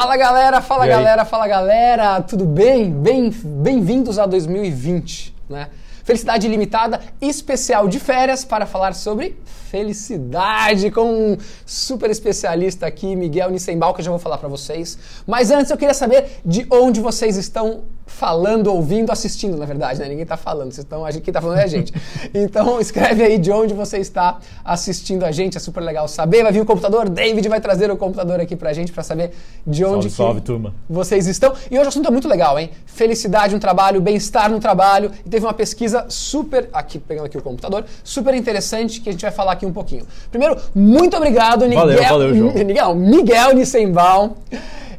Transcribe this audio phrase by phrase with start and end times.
[0.00, 2.90] Fala galera, fala galera, fala galera, tudo bem?
[2.90, 5.68] Bem-vindos bem a 2020, né?
[6.02, 11.36] Felicidade Ilimitada, especial de férias para falar sobre felicidade com um
[11.66, 14.98] super especialista aqui, Miguel Nissenbal, que eu já vou falar para vocês.
[15.26, 20.08] Mas antes eu queria saber de onde vocês estão falando, ouvindo, assistindo, na verdade, né?
[20.08, 21.92] Ninguém está falando, vocês estão, quem está falando é a gente.
[22.34, 26.42] Então escreve aí de onde você está assistindo a gente, é super legal saber.
[26.42, 29.32] Vai vir o computador, David vai trazer o computador aqui pra gente para saber
[29.66, 30.74] de onde salve, salve, turma.
[30.88, 31.54] vocês estão.
[31.70, 32.70] E hoje o assunto é muito legal, hein?
[32.84, 35.10] Felicidade no trabalho, bem-estar no trabalho.
[35.24, 39.22] E teve uma pesquisa super, aqui pegando aqui o computador, super interessante que a gente
[39.22, 40.06] vai falar aqui um pouquinho.
[40.30, 41.78] Primeiro, muito obrigado, Miguel.
[41.78, 42.54] Valeu, valeu, João.
[42.64, 44.34] Miguel, Miguel Nissenbaum.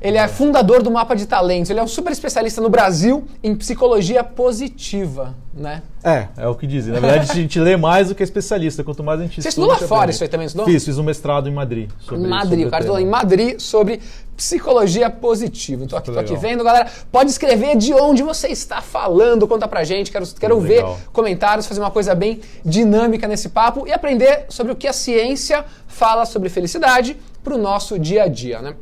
[0.01, 1.69] Ele é fundador do Mapa de Talentos.
[1.69, 5.83] Ele é um super especialista no Brasil em psicologia positiva, né?
[6.03, 6.91] É, é o que dizem.
[6.91, 8.83] Na verdade, a gente lê mais do que especialista.
[8.83, 9.67] Quanto mais a gente Você estuda...
[9.67, 10.47] Você estudou lá fora isso aí também?
[10.47, 10.65] Estudou?
[10.65, 11.91] Fiz, fiz um mestrado em Madrid.
[11.99, 14.01] Sobre, em Madrid, sobre o cara estudou em Madrid sobre
[14.35, 15.83] psicologia positiva.
[15.83, 16.89] Então, aqui, tô aqui vendo, galera.
[17.11, 20.11] Pode escrever de onde você está falando, conta pra gente.
[20.11, 24.75] Quero, quero ver comentários, fazer uma coisa bem dinâmica nesse papo e aprender sobre o
[24.75, 28.73] que a ciência fala sobre felicidade para o nosso dia a dia, né?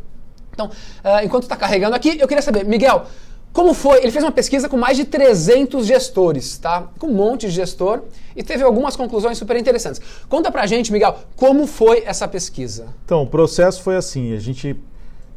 [0.60, 3.06] Então, uh, enquanto está carregando aqui, eu queria saber, Miguel,
[3.54, 4.00] como foi?
[4.00, 6.88] Ele fez uma pesquisa com mais de 300 gestores, tá?
[7.00, 8.02] Com um monte de gestor
[8.36, 10.02] e teve algumas conclusões super interessantes.
[10.28, 12.88] Conta pra gente, Miguel, como foi essa pesquisa?
[13.06, 14.76] Então, o processo foi assim: a gente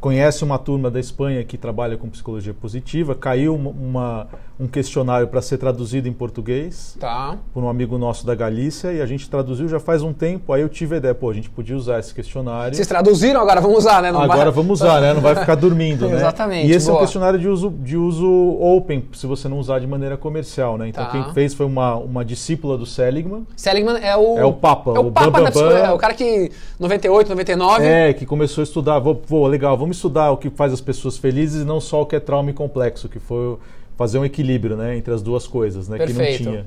[0.03, 4.27] conhece uma turma da Espanha que trabalha com psicologia positiva, caiu uma,
[4.59, 7.39] um questionário para ser traduzido em português tá.
[7.55, 10.53] por um amigo nosso da Galícia e a gente traduziu já faz um tempo.
[10.53, 12.75] Aí eu tive a ideia, pô, a gente podia usar esse questionário.
[12.75, 14.11] Vocês traduziram, agora vamos usar, né?
[14.11, 14.51] Não agora vai...
[14.51, 15.15] vamos usar, né?
[15.15, 16.17] Não vai ficar dormindo, né?
[16.17, 16.69] Exatamente.
[16.69, 16.97] E esse boa.
[16.97, 18.29] é um questionário de uso, de uso
[18.61, 20.89] open, se você não usar de maneira comercial, né?
[20.89, 21.11] Então Tá.
[21.11, 23.47] quem fez foi uma, uma discípula do Seligman.
[23.57, 24.39] Seligman é o.
[24.39, 25.51] É o Papa, É o, o Papa Bam Bam Bam.
[25.51, 25.85] psicologia.
[25.85, 27.85] É o cara que 98, 99.
[27.85, 31.17] É, que começou a estudar, vou, pô, legal, vamos estudar o que faz as pessoas
[31.17, 33.57] felizes e não só o que é trauma e complexo, que foi
[33.97, 36.67] fazer um equilíbrio, né, entre as duas coisas, né, que não tinha.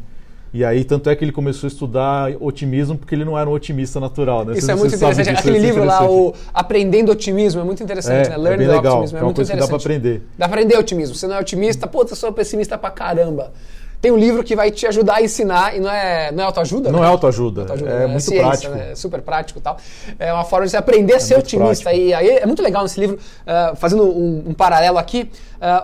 [0.54, 3.52] E aí, tanto é que ele começou a estudar otimismo porque ele não era um
[3.52, 4.58] otimista natural, né?
[4.58, 5.30] Isso é muito interessante.
[5.30, 8.36] Aquele livro lá, o Aprendendo Otimismo, é muito interessante, É, né?
[8.36, 9.16] é Learning legal, Optimism.
[9.16, 10.22] É é uma muito coisa que dá pra aprender.
[10.38, 11.14] Dá pra aprender otimismo.
[11.14, 13.52] Você não é otimista, pô, eu sou pessimista pra caramba.
[14.06, 16.92] Tem um livro que vai te ajudar a ensinar, e não é, não é autoajuda?
[16.92, 17.08] Não né?
[17.08, 18.06] é autoajuda, Autoajuda, é né?
[18.06, 18.76] muito ciência, prático.
[18.76, 18.92] né?
[18.92, 19.78] É super prático e tal.
[20.20, 21.86] É uma forma de você aprender a ser muito otimista.
[21.86, 22.06] prático.
[22.06, 23.18] E aí é muito legal nesse livro,
[23.48, 25.28] ah, fazendo um, um paralelo aqui,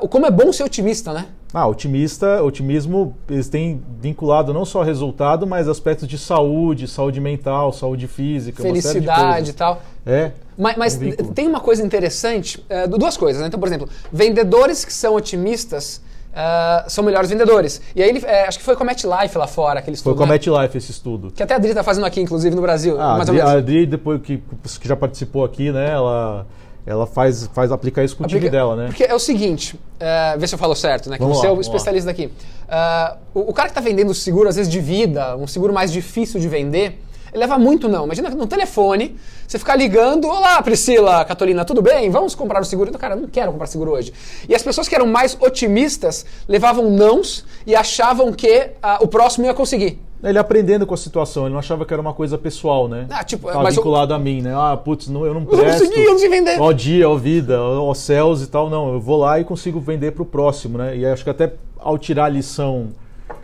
[0.03, 1.25] o como é bom ser otimista, né?
[1.51, 7.73] Ah, otimista, otimismo, eles têm vinculado não só resultado, mas aspectos de saúde, saúde mental,
[7.73, 9.81] saúde física, Felicidade e tal.
[10.05, 10.29] É.
[10.55, 13.41] Mas, mas Um tem uma coisa interessante, é, du- duas coisas.
[13.41, 13.47] Né?
[13.47, 15.99] Então, por exemplo, vendedores que são otimistas
[16.33, 17.81] ah, são melhores vendedores.
[17.95, 20.15] E aí, ele, é, acho que foi com a MetLife lá fora, aquele Foi estudo.
[20.17, 20.33] com a né?
[20.33, 21.31] MetLife esse estudo.
[21.31, 22.99] Que até a Adri tá fazendo aqui, inclusive, no Brasil.
[22.99, 24.37] Ah, mais Adri, a Adri, depois que,
[24.79, 26.45] que já participou aqui, né, ela,
[26.85, 28.85] ela faz, faz aplicar isso com o time Aplica- dela, né?
[28.87, 31.17] Porque é o seguinte, é, vê se eu falo certo, né?
[31.17, 31.75] Que Vamos você lá, é o vamos lá.
[31.75, 32.31] especialista daqui.
[32.69, 35.91] Ah, o, o cara que está vendendo seguro, às vezes de vida, um seguro mais
[35.91, 36.99] difícil de vender,
[37.33, 38.05] leva muito não.
[38.05, 39.15] Imagina no telefone,
[39.47, 42.09] você ficar ligando, olá Priscila, Catolina, tudo bem?
[42.09, 42.89] Vamos comprar o seguro?
[42.89, 44.13] Então, cara, eu não quero comprar seguro hoje.
[44.47, 49.45] E as pessoas que eram mais otimistas levavam nãos e achavam que ah, o próximo
[49.45, 49.99] ia conseguir.
[50.23, 53.07] Ele aprendendo com a situação, ele não achava que era uma coisa pessoal, né?
[53.09, 54.53] Ah, tipo, Tava mas eu- vinculado a mim, né?
[54.55, 55.79] Ah, putz, não, eu não não presto.
[55.83, 56.61] consegui, eu não sei vender.
[56.61, 58.69] Ó dia, ó vida, ó céus e tal.
[58.69, 60.95] Não, eu vou lá e consigo vender para o próximo, né?
[60.95, 62.89] E acho que até ao tirar a lição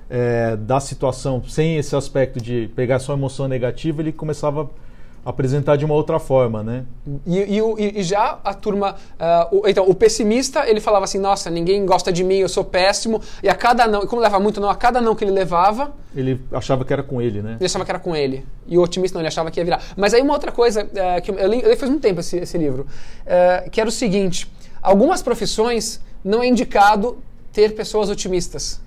[0.09, 4.69] é, da situação, sem esse aspecto de pegar só emoção negativa, ele começava
[5.25, 6.85] a apresentar de uma outra forma, né?
[7.25, 8.95] E, e e- já a turma.
[9.19, 12.63] ah, o- então, o pessimista, ele falava assim: nossa, ninguém gosta de mim, eu sou
[12.63, 13.22] péssimo.
[13.44, 15.94] E a cada não, e como leva muito não, a cada não que ele levava,
[16.16, 17.57] Ele achava que era com ele, né?
[17.59, 18.45] ele achava que era com ele.
[18.66, 19.81] E o otimista não, ele achava que ia virar.
[19.97, 22.22] Mas aí uma outra coisa, ah, que eu, eu li, eu li faz muito tempo
[22.22, 22.88] esse, esse livro,
[23.25, 24.50] ah, que era o seguinte:
[24.81, 27.18] algumas profissões não é indicado
[27.51, 28.79] ter pessoas otimistas.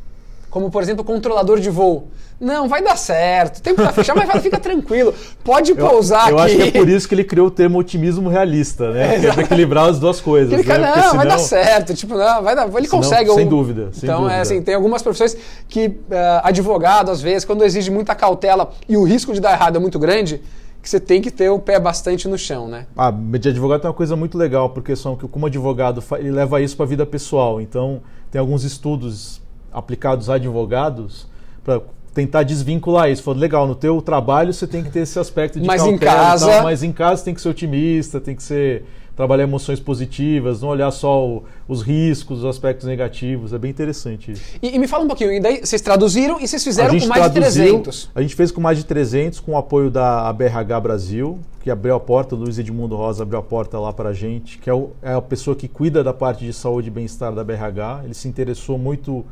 [0.50, 2.08] Como, por exemplo, controlador de voo.
[2.40, 3.58] Não, vai dar certo.
[3.58, 5.14] O tempo vai fechar, mas vai, fica tranquilo.
[5.44, 6.46] Pode pousar eu aqui.
[6.46, 9.16] acho que é por isso que ele criou o termo otimismo realista, né?
[9.22, 10.52] É, é pra equilibrar as duas coisas.
[10.52, 10.66] Ele né?
[10.76, 11.94] cara, Porque não, vai dar senão- certo.
[11.94, 12.62] Tipo, não, vai dar.
[12.66, 13.30] Ele Senão, consegue.
[13.32, 14.40] sem ou- dúvida, sem então, é dúvida.
[14.42, 15.36] assim, tem algumas profissões
[15.68, 19.76] que eh, advogado, às vezes, quando exige muita cautela e o risco de dar errado
[19.76, 20.40] é muito grande,
[20.82, 22.86] que você tem que ter o pé bastante no chão, né?
[22.96, 26.60] Ah, de advogado tem uma coisa muito legal, porque são que como advogado ele leva
[26.60, 27.60] isso para a vida pessoal.
[27.60, 28.00] Então,
[28.30, 31.26] tem alguns estudos aplicados a advogados
[31.64, 31.80] para
[32.12, 33.22] tentar desvincular isso.
[33.22, 36.14] Falou, legal, no teu trabalho você tem que ter esse aspecto de Mas em cautela
[36.14, 38.84] casa- tal, mas em casa tem que ser otimista, tem que ser
[39.20, 43.52] trabalhar emoções positivas, não olhar só o, os riscos, os aspectos negativos.
[43.52, 44.42] É bem interessante isso.
[44.62, 47.30] E, e, me fala um pouquinho, e daí vocês traduziram e vocês fizeram com mais
[47.30, 48.10] traduziu, de 300.
[48.14, 51.94] A gente fez com mais de 300, com o apoio da BRH Brasil, que abriu
[51.94, 54.74] a porta, o Luiz Edmundo Rosa abriu a porta lá para a gente, que é,
[54.74, 58.04] o, é a pessoa que cuida da parte de saúde e bem-estar da BRH.
[58.04, 59.22] Ele se interessou muito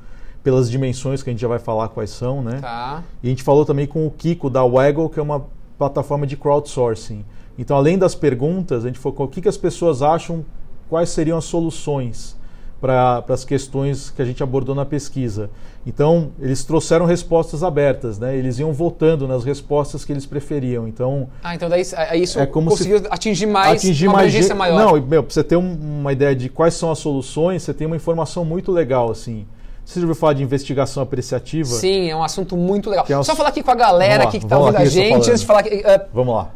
[0.48, 2.60] pelas dimensões que a gente já vai falar quais são, né?
[2.62, 3.04] Tá.
[3.22, 5.44] E a gente falou também com o Kiko da Waggle, que é uma
[5.76, 7.22] plataforma de crowdsourcing.
[7.58, 10.42] Então, além das perguntas, a gente focou o que, que as pessoas acham,
[10.88, 12.34] quais seriam as soluções
[12.80, 15.50] para as questões que a gente abordou na pesquisa.
[15.86, 18.34] Então, eles trouxeram respostas abertas, né?
[18.34, 20.88] Eles iam votando nas respostas que eles preferiam.
[20.88, 24.78] Então, ah, então daí isso é como conseguiu atingir mais atingir uma mais abrangência maior.
[24.78, 27.86] Não, meu, para você ter um, uma ideia de quais são as soluções, você tem
[27.86, 29.46] uma informação muito legal assim.
[29.88, 31.70] Você já ouviu falar de investigação apreciativa?
[31.70, 33.06] Sim, é um assunto muito legal.
[33.08, 33.24] É um...
[33.24, 35.62] Só falar aqui com a galera aqui que está ouvindo a gente, antes de falar
[35.62, 36.50] que, uh, Vamos lá.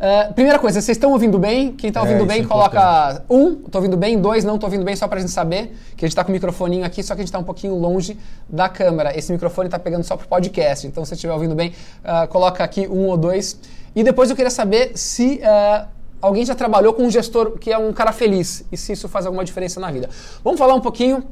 [0.00, 1.74] Uh, primeira coisa, vocês estão ouvindo bem?
[1.74, 4.84] Quem está é, ouvindo é, bem, coloca um, estou ouvindo bem, dois, não estou ouvindo
[4.84, 7.14] bem, só para a gente saber que a gente está com o microfoninho aqui, só
[7.14, 8.18] que a gente está um pouquinho longe
[8.48, 9.16] da câmera.
[9.16, 12.26] Esse microfone está pegando só para o podcast, então se você estiver ouvindo bem, uh,
[12.26, 13.60] coloca aqui um ou dois.
[13.94, 15.86] E depois eu queria saber se uh,
[16.20, 19.24] alguém já trabalhou com um gestor que é um cara feliz e se isso faz
[19.24, 20.10] alguma diferença na vida.
[20.42, 21.22] Vamos falar um pouquinho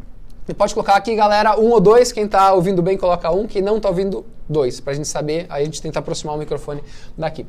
[0.55, 2.13] pode colocar aqui, galera, um ou dois.
[2.13, 3.47] Quem está ouvindo bem, coloca um.
[3.47, 4.81] Quem não está ouvindo, dois.
[4.81, 6.83] Para a gente saber, aí a gente tenta aproximar o microfone
[7.17, 7.47] daqui.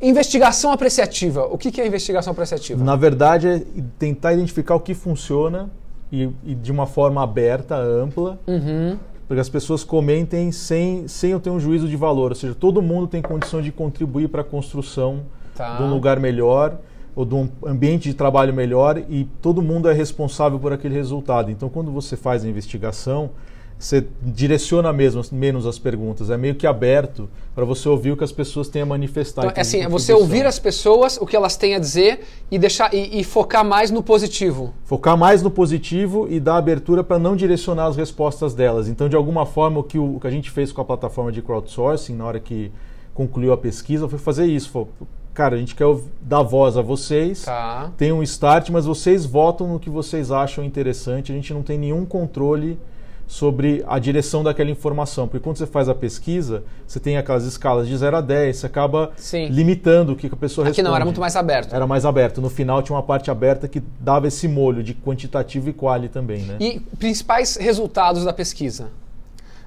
[0.00, 1.46] Investigação apreciativa.
[1.46, 2.84] O que, que é investigação apreciativa?
[2.84, 3.62] Na verdade, é
[3.98, 5.70] tentar identificar o que funciona
[6.12, 8.98] e, e de uma forma aberta, ampla, uhum.
[9.26, 12.32] para que as pessoas comentem sem, sem eu ter um juízo de valor.
[12.32, 15.22] Ou seja, todo mundo tem condições de contribuir para a construção
[15.54, 15.76] tá.
[15.76, 16.78] de um lugar melhor
[17.16, 21.50] ou de um ambiente de trabalho melhor e todo mundo é responsável por aquele resultado.
[21.50, 23.30] Então, quando você faz a investigação,
[23.78, 28.24] você direciona mesmo, menos as perguntas, é meio que aberto para você ouvir o que
[28.24, 29.42] as pessoas têm a manifestar.
[29.42, 32.20] Então, é assim, é você ouvir as pessoas, o que elas têm a dizer
[32.50, 34.72] e deixar e, e focar mais no positivo.
[34.84, 38.88] Focar mais no positivo e dar abertura para não direcionar as respostas delas.
[38.88, 41.32] Então, de alguma forma, o que, o, o que a gente fez com a plataforma
[41.32, 42.70] de crowdsourcing na hora que
[43.14, 44.70] concluiu a pesquisa foi fazer isso.
[44.70, 44.86] Foi,
[45.36, 45.84] cara, a gente quer
[46.22, 47.92] dar voz a vocês, tá.
[47.98, 51.76] tem um start, mas vocês votam no que vocês acham interessante, a gente não tem
[51.78, 52.78] nenhum controle
[53.26, 55.28] sobre a direção daquela informação.
[55.28, 58.66] Porque quando você faz a pesquisa, você tem aquelas escalas de 0 a 10, você
[58.66, 59.48] acaba Sim.
[59.48, 60.88] limitando o que a pessoa Aqui responde.
[60.88, 61.74] não, era muito mais aberto.
[61.74, 62.40] Era mais aberto.
[62.40, 66.42] No final tinha uma parte aberta que dava esse molho de quantitativo e quali também.
[66.42, 66.56] Né?
[66.60, 68.88] E principais resultados da pesquisa?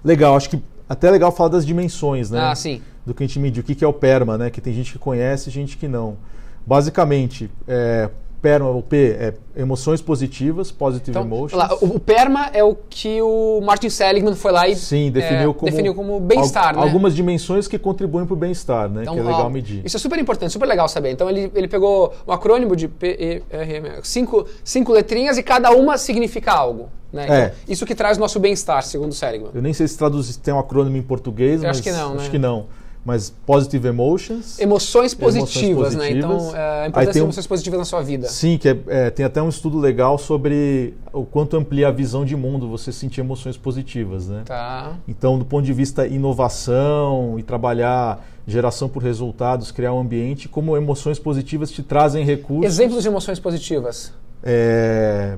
[0.03, 2.41] Legal, acho que até é legal falar das dimensões, né?
[2.41, 2.81] Ah, sim.
[3.05, 3.61] Do que a gente mediu.
[3.61, 4.49] O que é o PERMA, né?
[4.49, 6.17] Que tem gente que conhece e gente que não.
[6.65, 8.09] Basicamente, é,
[8.41, 11.53] PERMA, o P é emoções positivas, positive então, emotions.
[11.53, 15.51] Lá, o, o, PERMA é o que o Martin Seligman foi lá e Sim, definiu,
[15.51, 16.81] é, como, definiu como bem-estar, né?
[16.81, 19.01] Algumas dimensões que contribuem para o bem-estar, né?
[19.01, 19.81] Então, que é legal ó, medir.
[19.85, 21.11] Isso é super importante, super legal saber.
[21.11, 25.43] Então ele, ele pegou um acrônimo de P, E, R, M, cinco, cinco letrinhas e
[25.43, 26.89] cada uma significa algo.
[27.11, 27.23] Né?
[27.23, 27.53] Então, é.
[27.67, 29.51] Isso que traz o nosso bem-estar, segundo o Seligman.
[29.53, 32.13] Eu nem sei se traduz, tem um acrônimo em português, Eu mas acho que não,
[32.13, 32.29] acho né?
[32.29, 32.78] que não
[33.09, 34.59] mas positive emotions.
[34.59, 35.95] Emoções positivas, emoções positivas.
[35.95, 36.11] né?
[36.11, 38.27] Então, é, a importância de um, emoções positivas na sua vida.
[38.27, 42.23] Sim, que é, é, tem até um estudo legal sobre o quanto amplia a visão
[42.23, 44.43] de mundo você sentir emoções positivas, né?
[44.45, 44.93] Tá.
[45.07, 50.77] Então, do ponto de vista inovação e trabalhar geração por resultados, criar um ambiente, como
[50.77, 52.71] emoções positivas te trazem recursos.
[52.71, 54.13] Exemplos de emoções positivas.
[54.43, 55.35] É...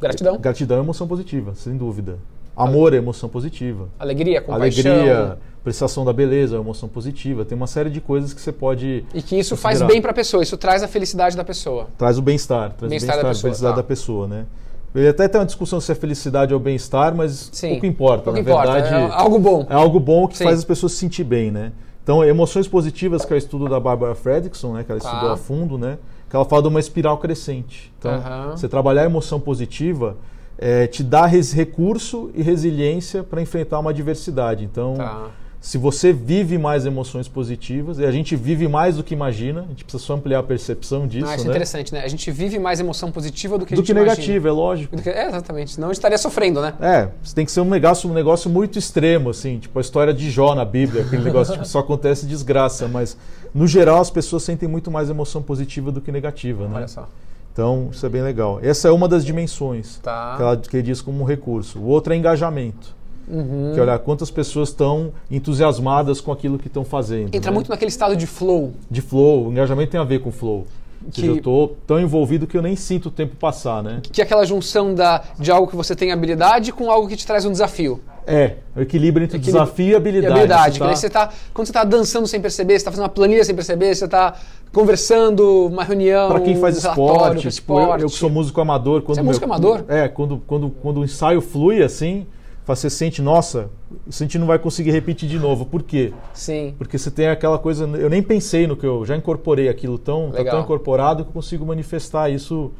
[0.00, 0.38] Gratidão.
[0.38, 2.18] Gratidão é emoção positiva, sem dúvida.
[2.64, 3.88] Amor é emoção positiva.
[3.98, 4.92] Alegria, compaixão.
[4.92, 7.44] Alegria, prestação da beleza, emoção positiva.
[7.44, 9.04] Tem uma série de coisas que você pode.
[9.14, 9.78] E que isso considerar.
[9.78, 11.88] faz bem para a pessoa, isso traz a felicidade da pessoa.
[11.96, 13.80] Traz o bem-estar, traz bem-estar o bem-estar, a felicidade tá.
[13.80, 14.46] da pessoa, né?
[14.94, 18.24] Ele até tem uma discussão se é felicidade ou bem-estar, mas Sim, pouco importa.
[18.24, 18.72] Pouco Na importa.
[18.72, 19.66] verdade, é algo bom.
[19.70, 20.44] É algo bom que Sim.
[20.44, 21.72] faz as pessoas se sentir bem, né?
[22.02, 24.82] Então, emoções positivas, que é o estudo da Barbara Fredrickson, né?
[24.82, 25.08] Que ela tá.
[25.08, 25.98] estudou a fundo, né?
[26.28, 27.92] Que ela fala de uma espiral crescente.
[27.98, 28.50] Então, uhum.
[28.50, 30.16] você trabalhar a emoção positiva
[30.60, 34.62] é, te dá recurso e resiliência para enfrentar uma adversidade.
[34.62, 39.12] Então, tá se você vive mais emoções positivas, e a gente vive mais do que
[39.12, 41.26] imagina, a gente precisa só ampliar a percepção disso.
[41.26, 41.50] Ah, isso é né?
[41.50, 42.02] interessante, né?
[42.02, 44.96] A gente vive mais emoção positiva do que do a gente que negativa, é lógico.
[44.96, 45.72] Que, é, exatamente.
[45.72, 46.72] Senão a gente estaria sofrendo, né?
[46.80, 50.14] É, você tem que ser um negócio, um negócio muito extremo, assim, tipo a história
[50.14, 53.14] de Jó na Bíblia, aquele negócio tipo, só acontece desgraça, mas
[53.54, 56.76] no geral as pessoas sentem muito mais emoção positiva do que negativa, né?
[56.76, 57.06] Olha só.
[57.52, 58.58] Então, isso é bem legal.
[58.62, 60.34] Essa é uma das dimensões tá.
[60.36, 61.78] que, ela, que ele diz como um recurso.
[61.78, 62.94] O outro é engajamento.
[63.28, 63.72] Uhum.
[63.72, 67.34] Que é olhar quantas pessoas estão entusiasmadas com aquilo que estão fazendo.
[67.34, 67.54] Entra né?
[67.54, 68.72] muito naquele estado de flow.
[68.90, 69.48] De flow.
[69.48, 70.66] O engajamento tem a ver com flow.
[71.10, 74.00] Que, seja, eu estou tão envolvido que eu nem sinto o tempo passar, né?
[74.02, 77.26] Que é aquela junção da, de algo que você tem habilidade com algo que te
[77.26, 78.00] traz um desafio.
[78.26, 80.34] É, o equilíbrio entre equilíbrio desafio e habilidade.
[80.34, 80.78] E habilidade.
[80.78, 80.94] Você tá...
[80.96, 83.94] Você tá, quando você está dançando sem perceber, você está fazendo uma planilha sem perceber,
[83.94, 84.34] você está
[84.72, 86.28] conversando, uma reunião.
[86.28, 88.02] Para quem faz esporte, esporte.
[88.02, 89.02] Eu, eu, que sou músico amador.
[89.02, 89.84] Quando você é músico meu, amador?
[89.88, 92.26] É, quando, quando, quando o ensaio flui assim,
[92.66, 93.70] você sente, nossa,
[94.06, 95.66] a gente não vai conseguir repetir de novo.
[95.66, 96.12] Por quê?
[96.32, 96.74] Sim.
[96.78, 97.84] Porque você tem aquela coisa.
[97.84, 101.34] Eu nem pensei no que eu já incorporei aquilo tão, tá tão incorporado que eu
[101.34, 102.70] consigo manifestar isso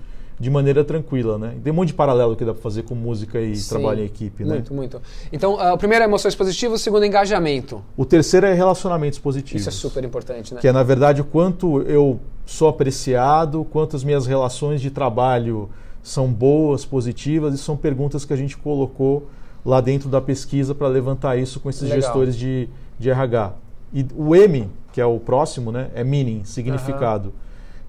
[0.41, 1.55] de maneira tranquila, né?
[1.63, 4.07] Tem um monte de paralelo que dá para fazer com música e Sim, trabalho em
[4.07, 4.55] equipe, né?
[4.55, 5.03] Muito, muito.
[5.31, 7.85] Então, uh, o primeiro é emoções positivas, o segundo é engajamento.
[7.95, 9.61] O terceiro é relacionamentos positivos.
[9.61, 10.61] Isso é super importante, né?
[10.63, 15.69] Que é, na verdade, o quanto eu sou apreciado, quanto as minhas relações de trabalho
[16.03, 19.29] são boas, positivas, e são perguntas que a gente colocou
[19.63, 22.01] lá dentro da pesquisa para levantar isso com esses Legal.
[22.01, 22.67] gestores de,
[22.99, 23.53] de RH.
[23.93, 27.29] E o M, que é o próximo, né, é meaning, significado.
[27.29, 27.35] Uhum.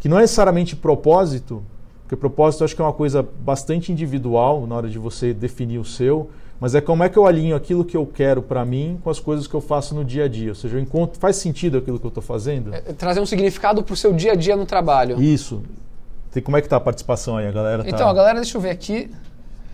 [0.01, 1.63] Que não é necessariamente propósito,
[2.11, 5.77] porque propósito eu acho que é uma coisa bastante individual na hora de você definir
[5.77, 8.99] o seu, mas é como é que eu alinho aquilo que eu quero para mim
[9.01, 10.49] com as coisas que eu faço no dia a dia.
[10.49, 12.75] Ou seja, eu encontro, faz sentido aquilo que eu estou fazendo?
[12.75, 15.21] É, trazer um significado para o seu dia a dia no trabalho.
[15.21, 15.63] Isso.
[16.33, 17.47] Tem, como é que tá a participação aí?
[17.47, 17.89] A galera tá...
[17.89, 19.09] Então, a galera, deixa eu ver aqui.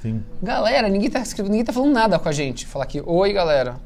[0.04, 0.22] Sim.
[0.40, 2.68] Galera, ninguém está ninguém tá falando nada com a gente.
[2.68, 3.78] Falar aqui, oi galera.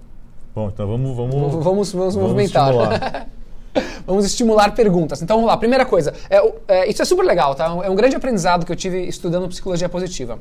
[0.54, 1.16] Bom, então vamos...
[1.16, 3.30] Vamos, vamos, vamos, vamos movimentar.
[4.06, 5.22] Vamos estimular perguntas.
[5.22, 5.58] Então vamos lá.
[5.58, 7.66] Primeira coisa, é, é, isso é super legal, tá?
[7.84, 10.40] É um grande aprendizado que eu tive estudando psicologia positiva.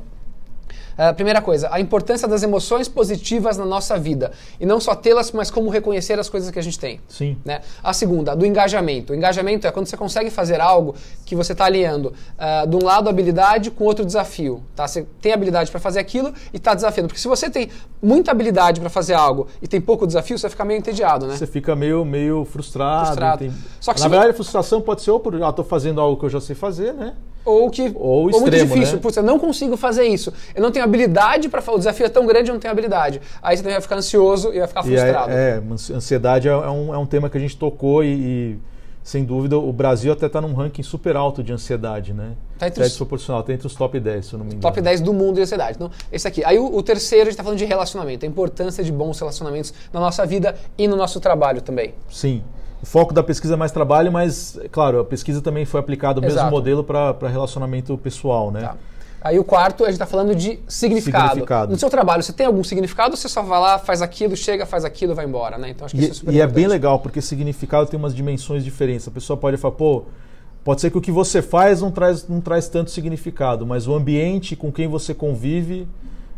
[0.97, 4.31] Uh, primeira coisa, a importância das emoções positivas na nossa vida.
[4.59, 6.99] E não só tê-las, mas como reconhecer as coisas que a gente tem.
[7.07, 7.37] Sim.
[7.43, 7.61] Né?
[7.83, 9.13] A segunda, do engajamento.
[9.13, 10.95] O engajamento é quando você consegue fazer algo
[11.25, 14.63] que você está alinhando uh, de um lado habilidade com outro desafio.
[14.75, 14.87] Tá?
[14.87, 17.07] Você tem habilidade para fazer aquilo e está desafiando.
[17.07, 17.69] Porque se você tem
[18.01, 21.35] muita habilidade para fazer algo e tem pouco desafio, você fica meio entediado, né?
[21.35, 23.07] Você fica meio, meio frustrado.
[23.07, 23.39] frustrado.
[23.39, 23.53] Tem...
[23.79, 26.25] Só que Na verdade, a frustração pode ser ou por, ah, estou fazendo algo que
[26.25, 27.13] eu já sei fazer, né?
[27.43, 28.95] ou que ou, extremo, ou muito difícil.
[28.95, 29.01] Né?
[29.01, 30.31] Putz, eu não consigo fazer isso.
[30.55, 33.21] Eu não tenho habilidade para o desafio é tão grande, eu não tenho habilidade.
[33.41, 35.31] Aí você vai ficar ansioso e vai ficar frustrado.
[35.31, 38.59] É, é, ansiedade é, um, é um tema que a gente tocou e, e
[39.03, 42.33] sem dúvida o Brasil até está num ranking super alto de ansiedade, né?
[42.57, 44.61] Tá entre os, desproporcional, está entre os top 10, se eu não me engano.
[44.61, 45.75] Top 10 do mundo de ansiedade.
[45.75, 46.43] Então, esse aqui.
[46.45, 49.73] Aí o, o terceiro, a gente está falando de relacionamento, a importância de bons relacionamentos
[49.91, 51.95] na nossa vida e no nosso trabalho também.
[52.09, 52.43] Sim.
[52.81, 56.23] O foco da pesquisa é mais trabalho, mas, claro, a pesquisa também foi aplicada o
[56.23, 58.61] mesmo modelo para relacionamento pessoal, né?
[58.61, 58.75] Tá.
[59.21, 61.29] Aí o quarto, a gente está falando de significado.
[61.29, 61.71] significado.
[61.71, 64.65] No seu trabalho, você tem algum significado ou você só vai lá, faz aquilo, chega,
[64.65, 65.69] faz aquilo, vai embora, né?
[65.69, 68.15] Então acho que e, isso é super E é bem legal, porque significado tem umas
[68.15, 69.07] dimensões diferentes.
[69.07, 70.05] A pessoa pode falar, pô,
[70.63, 73.93] pode ser que o que você faz não traz, não traz tanto significado, mas o
[73.93, 75.87] ambiente com quem você convive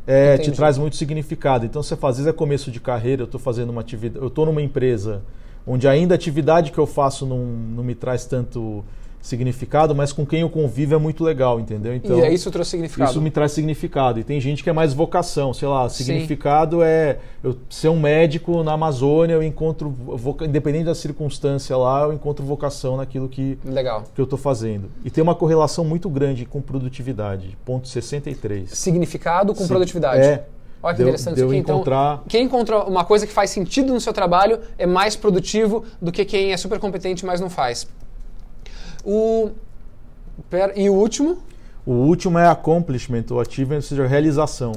[0.06, 1.66] é, te traz muito significado.
[1.66, 4.28] Então você faz, às vezes é começo de carreira, eu estou fazendo uma atividade, eu
[4.28, 5.22] estou numa empresa
[5.66, 8.84] onde ainda a atividade que eu faço não, não me traz tanto
[9.24, 11.96] significado, mas com quem eu convivo é muito legal, entendeu?
[11.96, 13.10] Então, e isso trouxe significado.
[13.10, 14.20] Isso me traz significado.
[14.20, 16.84] E tem gente que é mais vocação, sei lá, significado Sim.
[16.84, 19.96] é eu ser um médico na Amazônia, eu encontro,
[20.42, 24.04] independente da circunstância lá, eu encontro vocação naquilo que, legal.
[24.14, 24.92] que eu estou fazendo.
[25.06, 28.72] E tem uma correlação muito grande com produtividade, ponto 63.
[28.72, 29.70] Significado com Sim.
[29.70, 30.22] produtividade.
[30.22, 30.46] É,
[30.82, 31.56] Olha que deu, interessante deu aqui.
[31.56, 32.16] Então, encontrar...
[32.16, 36.12] Então, quem encontra uma coisa que faz sentido no seu trabalho é mais produtivo do
[36.12, 37.88] que quem é super competente, mas não faz.
[39.04, 39.52] O...
[40.50, 41.38] Pera, e o último?
[41.86, 44.74] O último é accomplishment, ou achievement, ou seja, realização.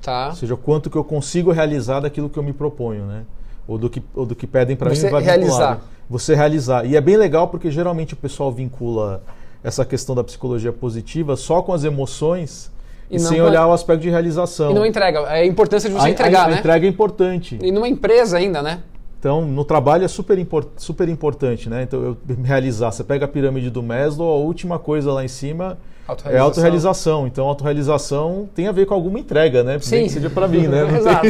[0.00, 0.28] Tá.
[0.28, 3.24] Ou seja, quanto que eu consigo realizar daquilo que eu me proponho, né?
[3.66, 4.96] Ou do que, ou do que pedem para mim.
[4.96, 5.80] Você realizar.
[6.08, 6.84] Você realizar.
[6.84, 9.22] E é bem legal porque geralmente o pessoal vincula
[9.62, 12.70] essa questão da psicologia positiva só com as emoções
[13.10, 14.70] e, sem olhar o aspecto de realização.
[14.70, 15.20] E não entrega.
[15.20, 16.56] É a importância de você a, entregar, a, né?
[16.56, 17.58] A entrega é importante.
[17.62, 18.82] E numa empresa ainda, né?
[19.24, 21.82] Então, no trabalho é super, import, super importante, né?
[21.82, 22.92] Então, eu realizar.
[22.92, 25.78] Você pega a pirâmide do Maslow, a última coisa lá em cima
[26.26, 27.26] é autorrealização.
[27.26, 29.78] Então, autorrealização tem a ver com alguma entrega, né?
[29.80, 29.96] Sim.
[29.96, 30.82] Nem que seja para mim, né?
[30.98, 31.26] Exato.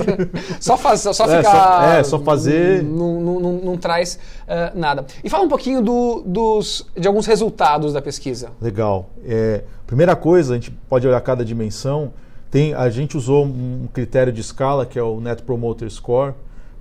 [0.58, 1.84] só, faz, só é, ficar...
[1.84, 2.82] É, só, é, só fazer...
[2.82, 5.06] Não, não, não, não traz uh, nada.
[5.22, 8.50] E fala um pouquinho do, dos, de alguns resultados da pesquisa.
[8.60, 9.08] Legal.
[9.24, 12.12] É, primeira coisa, a gente pode olhar cada dimensão.
[12.50, 16.34] Tem, a gente usou um critério de escala, que é o Net Promoter Score,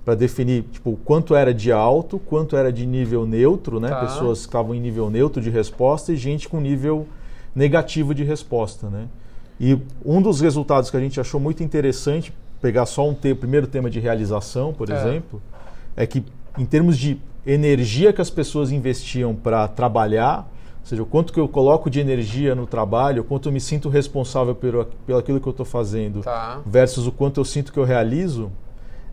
[0.04, 3.88] para definir tipo, quanto era de alto, quanto era de nível neutro, né?
[3.88, 4.00] Tá.
[4.00, 7.06] Pessoas que estavam em nível neutro de resposta e gente com nível
[7.54, 9.08] negativo de resposta, né?
[9.58, 13.66] E um dos resultados que a gente achou muito interessante, pegar só um te primeiro
[13.66, 14.94] tema de realização, por é.
[14.94, 15.40] exemplo,
[15.96, 16.24] é que
[16.58, 21.40] em termos de energia que as pessoas investiam para trabalhar, ou seja, o quanto que
[21.40, 25.40] eu coloco de energia no trabalho, o quanto eu me sinto responsável pelo, pelo aquilo
[25.40, 26.60] que eu estou fazendo, tá.
[26.66, 28.50] versus o quanto eu sinto que eu realizo,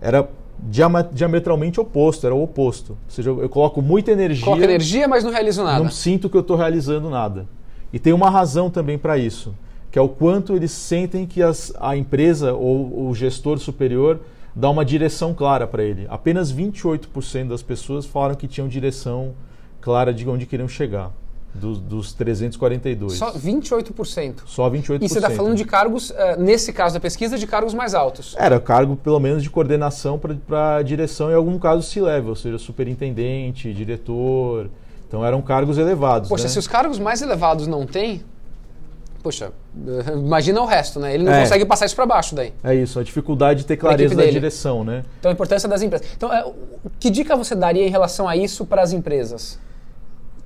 [0.01, 0.27] era
[0.61, 2.91] diametralmente oposto, era o oposto.
[2.91, 4.45] Ou seja, eu, eu coloco muita energia.
[4.45, 5.83] Coloco energia, mas não realizo nada.
[5.83, 7.47] Não sinto que eu estou realizando nada.
[7.91, 9.53] E tem uma razão também para isso.
[9.91, 14.19] que é o quanto eles sentem que as, a empresa ou o gestor superior
[14.55, 16.05] dá uma direção clara para ele.
[16.09, 19.33] Apenas 28% das pessoas falaram que tinham direção
[19.81, 21.11] clara de onde queriam chegar.
[21.53, 23.13] Dos, dos 342.
[23.13, 24.41] Só 28%.
[24.45, 25.01] Só 28%.
[25.01, 28.35] E você está falando de cargos, uh, nesse caso da pesquisa, de cargos mais altos?
[28.37, 32.57] Era cargo, pelo menos, de coordenação para direção, em algum caso, se leva, ou seja,
[32.57, 34.69] superintendente, diretor.
[35.07, 36.29] Então eram cargos elevados.
[36.29, 36.49] Poxa, né?
[36.49, 38.23] se os cargos mais elevados não têm,
[39.21, 39.51] Poxa,
[40.13, 41.13] imagina o resto, né?
[41.13, 41.41] Ele não é.
[41.41, 42.53] consegue passar isso para baixo daí.
[42.63, 45.03] É isso, a dificuldade de ter clareza da direção, né?
[45.19, 46.07] Então a importância das empresas.
[46.17, 46.43] Então, é,
[46.99, 49.59] que dica você daria em relação a isso para as empresas?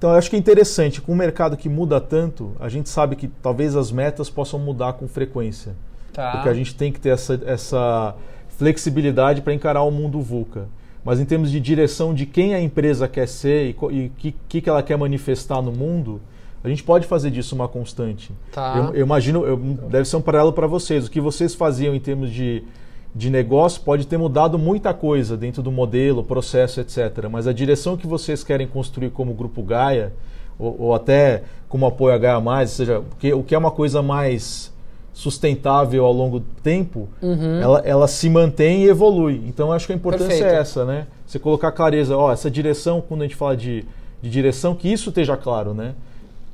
[0.06, 3.16] Então, eu acho que é interessante, com um mercado que muda tanto, a gente sabe
[3.16, 5.76] que talvez as metas possam mudar com frequência.
[6.14, 6.34] Tá.
[6.34, 8.14] Porque a gente tem que ter essa, essa
[8.50, 10.68] flexibilidade para encarar o mundo VUCA.
[11.04, 14.70] Mas em termos de direção de quem a empresa quer ser e o que, que
[14.70, 16.22] ela quer manifestar no mundo,
[16.64, 18.32] a gente pode fazer disso uma constante.
[18.52, 18.76] Tá.
[18.78, 19.58] Eu, eu imagino, eu,
[19.90, 21.08] deve ser um paralelo para vocês.
[21.08, 22.62] O que vocês faziam em termos de,
[23.16, 27.30] de negócio pode ter mudado muita coisa dentro do modelo, processo, etc.
[27.32, 30.12] Mas a direção que vocês querem construir como Grupo Gaia,
[30.60, 33.58] ou, ou até como apoio a Gaia Mais, ou seja, o que, o que é
[33.58, 34.74] uma coisa mais
[35.14, 37.62] sustentável ao longo do tempo, uhum.
[37.62, 39.42] ela, ela se mantém e evolui.
[39.48, 40.56] Então, acho que a importância é Perfeito.
[40.56, 41.08] é essa, né?
[41.26, 43.86] Você colocar clareza, ó, essa direção, quando a gente fala de,
[44.22, 45.96] de direção, que isso esteja claro, né?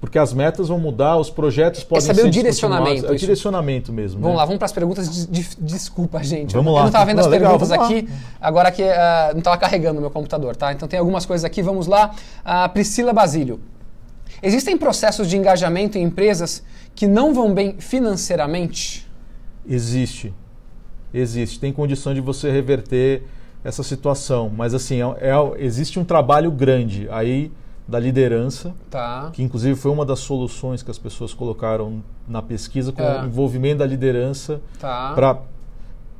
[0.01, 3.05] Porque as metas vão mudar, os projetos podem é saber ser o direcionamento.
[3.05, 4.19] É o direcionamento mesmo.
[4.19, 4.37] Vamos né?
[4.39, 5.07] lá, vamos para as perguntas.
[5.07, 6.55] De, de, desculpa, gente.
[6.55, 6.79] Vamos eu lá.
[6.81, 8.09] não estava vendo não, as legal, perguntas aqui,
[8.41, 10.73] agora que uh, não estava carregando o meu computador, tá?
[10.73, 12.15] Então tem algumas coisas aqui, vamos lá.
[12.43, 13.59] A Priscila Basílio.
[14.41, 16.63] Existem processos de engajamento em empresas
[16.95, 19.07] que não vão bem financeiramente?
[19.69, 20.33] Existe.
[21.13, 21.59] Existe.
[21.59, 23.21] Tem condição de você reverter
[23.63, 24.49] essa situação.
[24.49, 27.07] Mas assim, é, é, existe um trabalho grande.
[27.11, 27.51] Aí
[27.91, 29.29] da liderança, tá.
[29.33, 33.21] que inclusive foi uma das soluções que as pessoas colocaram na pesquisa com é.
[33.21, 35.11] o envolvimento da liderança tá.
[35.13, 35.39] para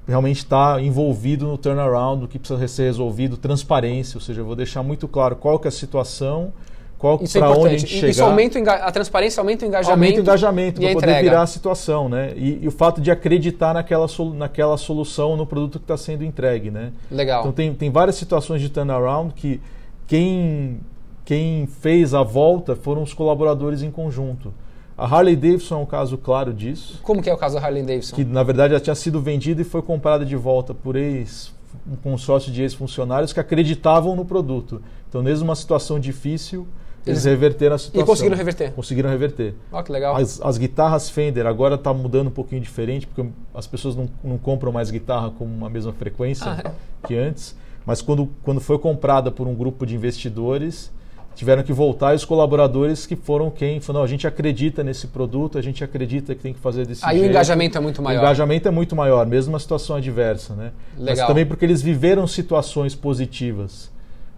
[0.06, 4.46] realmente estar tá envolvido no turnaround, do que precisa ser resolvido, transparência, ou seja, eu
[4.46, 6.52] vou deixar muito claro qual que é a situação,
[6.98, 8.10] qual para é onde a gente chegar.
[8.10, 9.94] Isso aumenta a transparência aumenta o engajamento.
[9.94, 12.34] Aumenta o engajamento para poder virar a situação, né?
[12.36, 16.70] E, e, o fato de acreditar naquela, naquela solução, no produto que está sendo entregue,
[16.70, 16.92] né?
[17.10, 17.42] Legal.
[17.42, 19.62] Então tem, tem várias situações de turnaround que
[20.06, 20.82] quem
[21.32, 24.54] quem fez a volta foram os colaboradores em conjunto.
[24.98, 27.00] A Harley Davidson é um caso claro disso.
[27.02, 28.14] Como que é o caso da Harley Davidson?
[28.18, 31.54] Que na verdade já tinha sido vendida e foi comprada de volta por ex
[31.90, 34.82] um consórcio de ex-funcionários que acreditavam no produto.
[35.08, 36.68] Então, mesmo uma situação difícil,
[37.08, 38.04] eles, reverteram a situação.
[38.04, 38.74] E conseguiram reverter?
[38.74, 39.56] Conseguiram reverter.
[39.72, 40.18] Olha que legal.
[40.18, 44.38] As, as guitarras Fender agora está mudando um pouquinho diferente, porque as pessoas não, não
[44.38, 47.08] compram mais guitarra com a mesma frequência ah, é.
[47.08, 47.56] que antes.
[47.86, 50.92] Mas quando, quando foi comprada por um grupo de investidores,
[51.36, 55.58] tiveram que voltar e os colaboradores que foram quem falou, a gente acredita nesse produto,
[55.58, 57.28] a gente acredita que tem que fazer desse Aí jeito.
[57.28, 58.20] o engajamento é muito maior.
[58.20, 60.72] O engajamento é muito maior, mesmo uma situação adversa, né?
[60.98, 61.16] Legal.
[61.18, 63.90] Mas também porque eles viveram situações positivas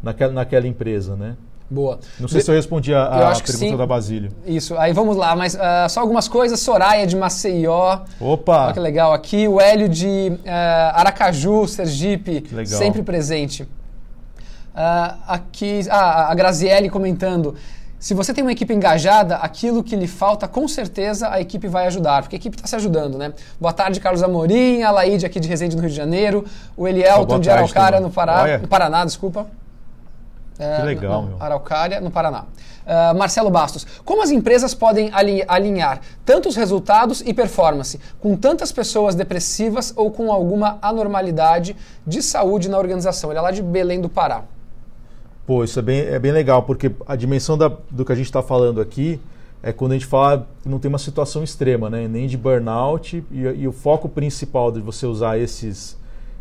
[0.01, 1.35] naquela, naquela empresa, né?
[1.69, 1.99] Boa.
[2.19, 2.45] Não sei De...
[2.45, 3.75] se eu respondi a, a pergunta sim.
[3.75, 4.31] da Basílio.
[4.45, 6.59] Isso, aí vamos lá, mas uh, só algumas coisas.
[6.59, 8.01] Soraya de Maceió.
[8.19, 8.65] Opa!
[8.65, 9.47] Olha que legal aqui.
[9.47, 10.49] O Hélio de uh,
[10.93, 12.45] Aracaju, Sergipe.
[12.51, 12.77] Legal.
[12.77, 13.67] Sempre presente.
[14.73, 17.55] Uh, aqui, ah, a Graziele comentando.
[17.99, 21.87] Se você tem uma equipe engajada, aquilo que lhe falta, com certeza a equipe vai
[21.87, 23.33] ajudar, porque a equipe está se ajudando, né?
[23.61, 26.43] Boa tarde, Carlos Amorim, a Laide aqui de Resende, no Rio de Janeiro,
[26.75, 29.47] o Elielton de Araucária, no, Pará, no Paraná, desculpa.
[30.59, 31.37] É, que legal, no, meu.
[31.39, 32.41] Araucária, no Paraná.
[32.41, 35.09] Uh, Marcelo Bastos, como as empresas podem
[35.47, 42.69] alinhar tantos resultados e performance com tantas pessoas depressivas ou com alguma anormalidade de saúde
[42.69, 43.31] na organização?
[43.31, 44.43] Ele é lá de Belém do Pará.
[45.45, 48.27] Pô, isso é bem, é bem legal, porque a dimensão da, do que a gente
[48.27, 49.19] está falando aqui
[49.61, 52.07] é quando a gente fala que não tem uma situação extrema, né?
[52.07, 55.97] nem de burnout, e, e, o foco principal de você usar esses,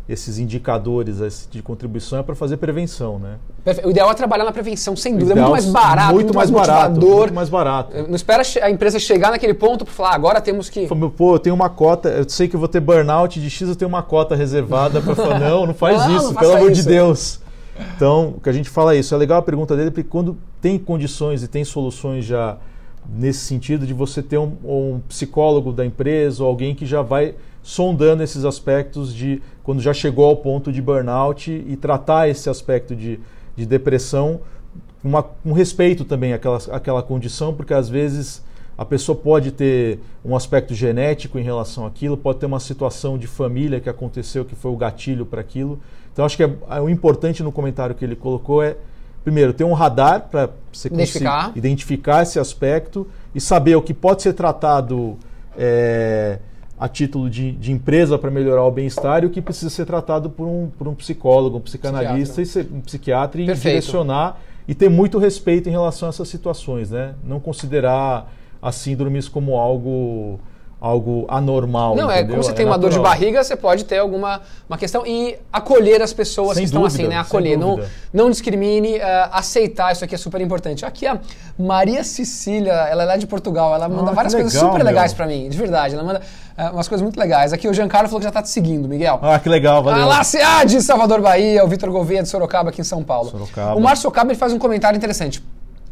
[0.07, 3.19] esses indicadores de contribuição é para fazer prevenção.
[3.19, 3.35] Né?
[3.83, 5.33] O ideal é trabalhar na prevenção, sem dúvida.
[5.33, 8.07] é muito mais barato, muito, muito mais, mais barato, muito mais barato.
[8.07, 10.87] Não espera a empresa chegar naquele ponto para falar, agora temos que.
[10.87, 13.75] Pô, eu tenho uma cota, eu sei que eu vou ter burnout de X, eu
[13.75, 16.83] tenho uma cota reservada para falar, não, não faz não, isso, não pelo amor de
[16.83, 17.42] Deus.
[17.95, 19.13] Então, o que a gente fala é isso.
[19.13, 22.57] É legal a pergunta dele, porque quando tem condições e tem soluções já
[23.09, 27.35] nesse sentido de você ter um, um psicólogo da empresa ou alguém que já vai
[27.61, 32.95] sondando esses aspectos de quando já chegou ao ponto de burnout e tratar esse aspecto
[32.95, 33.19] de,
[33.55, 34.41] de depressão
[35.03, 38.43] uma, um respeito também àquela, àquela condição, porque às vezes
[38.77, 43.27] a pessoa pode ter um aspecto genético em relação àquilo, pode ter uma situação de
[43.27, 45.79] família que aconteceu que foi o gatilho para aquilo.
[46.13, 48.77] Então acho que é, é, o importante no comentário que ele colocou é
[49.23, 51.51] primeiro ter um radar para você identificar.
[51.55, 55.17] identificar esse aspecto e saber o que pode ser tratado
[55.57, 56.39] é,
[56.77, 60.29] a título de, de empresa para melhorar o bem-estar e o que precisa ser tratado
[60.29, 62.73] por um, por um psicólogo, um psicanalista, psiquiatra.
[62.73, 63.75] E um psiquiatra e Perfeito.
[63.75, 67.15] direcionar e ter muito respeito em relação a essas situações, né?
[67.23, 70.39] Não considerar as síndromes como algo
[70.83, 71.95] algo anormal.
[71.95, 72.25] Não, é, entendeu?
[72.25, 75.07] é como você é tem uma dor de barriga, você pode ter alguma uma questão
[75.07, 77.17] e acolher as pessoas sem que dúvida, estão assim, né?
[77.17, 77.79] Acolher, não,
[78.11, 80.85] não discrimine, uh, aceitar, isso aqui é super importante.
[80.85, 81.19] Aqui a
[81.57, 85.13] Maria Cecília, ela é lá de Portugal, ela manda ah, várias legal, coisas super legais
[85.13, 85.95] para mim, de verdade.
[85.95, 86.21] Ela manda
[86.57, 87.53] uh, umas coisas muito legais.
[87.53, 89.19] Aqui o Giancarlo falou que já tá te seguindo, Miguel.
[89.21, 90.03] Ah, que legal, valeu.
[90.03, 93.29] A Laceá de Salvador, Bahia, o Vitor Gouveia de Sorocaba aqui em São Paulo.
[93.29, 93.75] Sorocaba.
[93.75, 95.41] O Márcio Sorocaba ele faz um comentário interessante.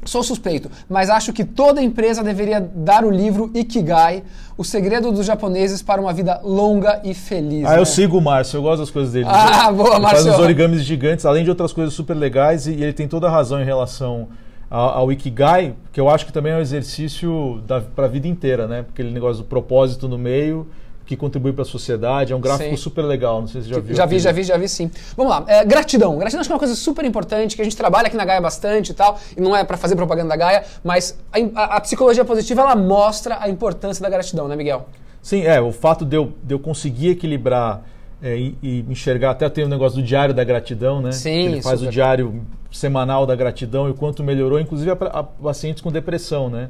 [0.04, 4.24] Sou suspeito, mas acho que toda empresa deveria dar o livro Ikigai,
[4.58, 7.66] o segredo dos japoneses para uma vida longa e feliz.
[7.66, 7.80] Ah, né?
[7.80, 9.28] eu sigo o Márcio, eu gosto das coisas dele.
[9.30, 10.24] Ah, boa, Márcio.
[10.24, 13.32] Faz uns origamis gigantes, além de outras coisas super legais, e ele tem toda a
[13.32, 14.30] razão em relação
[14.72, 17.62] ao, ao Ikigai, que eu acho que também é um exercício
[17.96, 18.82] para a vida inteira, né?
[18.82, 20.68] Porque aquele negócio do propósito no meio
[21.16, 22.32] que contribui para a sociedade.
[22.32, 22.78] É um gráfico sim.
[22.78, 23.96] super legal, não sei se você já viu.
[23.96, 24.90] Já vi, já vi, já vi sim.
[25.16, 26.18] Vamos lá, é, gratidão.
[26.18, 28.40] Gratidão acho que é uma coisa super importante, que a gente trabalha aqui na Gaia
[28.40, 31.82] bastante e tal, e não é para fazer propaganda da Gaia, mas a, a, a,
[31.82, 34.88] psicologia positiva, ela mostra a importância da gratidão, né, Miguel?
[35.22, 37.84] Sim, é, o fato de eu, de eu conseguir equilibrar
[38.24, 41.12] é, e, e, enxergar, até tem o um negócio do diário da gratidão, né?
[41.12, 41.90] Sim, Ele faz super.
[41.90, 46.50] o diário semanal da gratidão e o quanto melhorou, inclusive a, a pacientes com depressão,
[46.50, 46.70] né?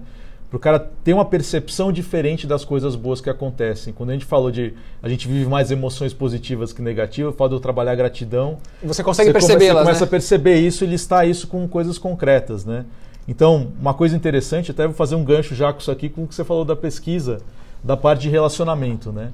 [0.51, 3.93] Para o cara ter uma percepção diferente das coisas boas que acontecem.
[3.93, 7.55] Quando a gente falou de a gente vive mais emoções positivas que negativas, falo de
[7.55, 8.57] eu trabalhar gratidão.
[8.83, 10.07] Você consegue percebê-las, Você começa né?
[10.07, 12.83] a perceber isso e listar isso com coisas concretas, né?
[13.25, 16.27] Então, uma coisa interessante, até vou fazer um gancho já com isso aqui, com o
[16.27, 17.37] que você falou da pesquisa,
[17.81, 19.31] da parte de relacionamento, né?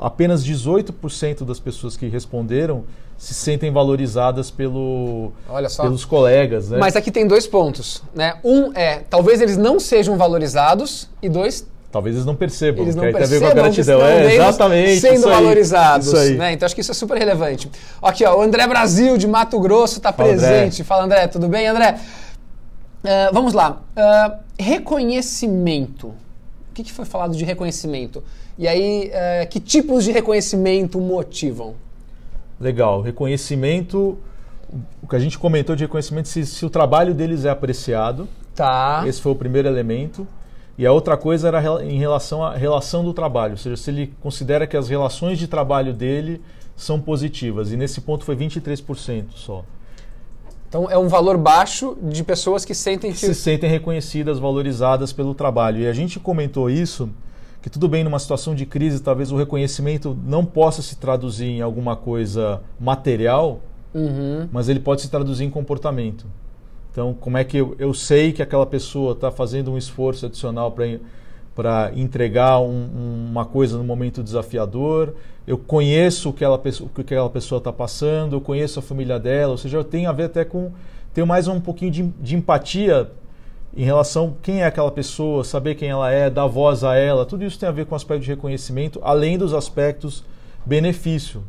[0.00, 2.84] Apenas 18% das pessoas que responderam
[3.16, 5.32] se sentem valorizadas pelo,
[5.76, 6.70] pelos colegas.
[6.70, 6.78] Né?
[6.78, 8.02] Mas aqui tem dois pontos.
[8.14, 8.34] Né?
[8.44, 13.04] Um é, talvez eles não sejam valorizados, e dois, Talvez eles não percebam, eles não
[13.04, 14.04] que percebam tem a ver com a gratidão.
[14.04, 15.00] É, exatamente.
[15.00, 16.12] Sendo valorizados.
[16.12, 16.52] Né?
[16.52, 17.70] Então acho que isso é super relevante.
[18.02, 20.82] Aqui, ó, o André Brasil, de Mato Grosso, está presente.
[20.82, 20.84] André.
[20.84, 22.00] Fala, André, tudo bem, André?
[23.04, 23.80] Uh, vamos lá.
[23.96, 26.08] Uh, reconhecimento.
[26.08, 28.24] O que, que, foi falado de reconhecimento?
[28.58, 31.76] E aí, uh, que tipos de reconhecimento motivam?
[32.60, 33.00] Legal.
[33.00, 34.18] Reconhecimento.
[35.02, 38.28] O que a gente comentou de reconhecimento, se, se o trabalho deles é apreciado.
[38.54, 39.04] Tá.
[39.06, 40.26] Esse foi o primeiro elemento.
[40.76, 44.12] E a outra coisa era em relação à relação do trabalho, ou seja, se ele
[44.20, 46.42] considera que as relações de trabalho dele
[46.76, 47.70] são positivas.
[47.70, 49.64] E nesse ponto foi 23% só.
[50.68, 53.18] Então é um valor baixo de pessoas que sentem que...
[53.18, 55.78] se sentem reconhecidas, valorizadas pelo trabalho.
[55.78, 57.08] E a gente comentou isso
[57.64, 61.62] que tudo bem numa situação de crise, talvez o reconhecimento não possa se traduzir em
[61.62, 63.62] alguma coisa material,
[63.94, 64.46] uhum.
[64.52, 66.26] mas ele pode se traduzir em comportamento.
[66.92, 70.76] Então, como é que eu, eu sei que aquela pessoa está fazendo um esforço adicional
[71.54, 75.14] para entregar um, uma coisa no momento desafiador?
[75.46, 79.18] Eu conheço o que, ela, o que aquela pessoa está passando, eu conheço a família
[79.18, 80.70] dela, ou seja, eu tenho a ver até com.
[81.14, 83.10] Tenho mais um pouquinho de, de empatia
[83.76, 87.44] em relação quem é aquela pessoa, saber quem ela é, dar voz a ela, tudo
[87.44, 90.24] isso tem a ver com o aspecto de reconhecimento, além dos aspectos
[90.64, 91.42] benefício.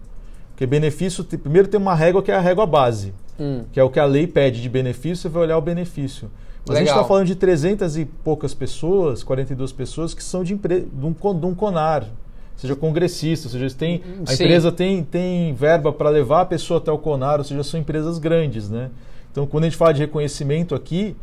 [0.49, 3.65] Porque benefício, primeiro tem uma régua que é a régua base, hum.
[3.71, 6.31] que é o que a lei pede de benefício, você vai olhar o benefício.
[6.67, 6.75] Mas Legal.
[6.75, 10.87] a gente está falando de 300 e poucas pessoas, 42 pessoas, que são de, empre...
[10.91, 12.07] de, um, de um CONAR,
[12.55, 14.43] seja congressista, ou seja, tem, a Sim.
[14.43, 18.17] empresa tem, tem verba para levar a pessoa até o CONAR, ou seja, são empresas
[18.17, 18.69] grandes.
[18.69, 18.89] Né?
[19.31, 21.15] Então, quando a gente fala de reconhecimento aqui,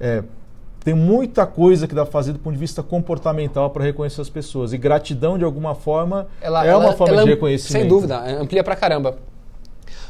[0.00, 0.24] é,
[0.84, 4.30] tem muita coisa que dá para fazer do ponto de vista comportamental para reconhecer as
[4.30, 4.72] pessoas.
[4.72, 7.82] E gratidão, de alguma forma, ela, é ela, uma forma de reconhecimento.
[7.82, 9.16] Sem dúvida, amplia para caramba.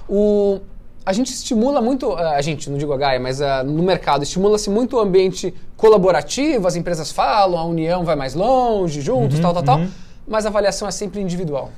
[0.08, 0.60] O,
[1.04, 4.68] a gente estimula muito, a gente, não digo a Gaia, mas uh, no mercado, estimula-se
[4.68, 9.54] muito o ambiente colaborativo, as empresas falam, a união vai mais longe, juntos, uhum, tal,
[9.54, 9.84] tal, uhum.
[9.86, 9.94] tal,
[10.26, 11.70] mas a avaliação é sempre individual.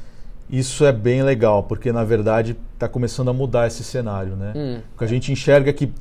[0.50, 4.52] Isso é bem legal, porque na verdade está começando a mudar esse cenário, né?
[4.56, 4.80] Hum.
[4.90, 5.92] Porque a gente enxerga que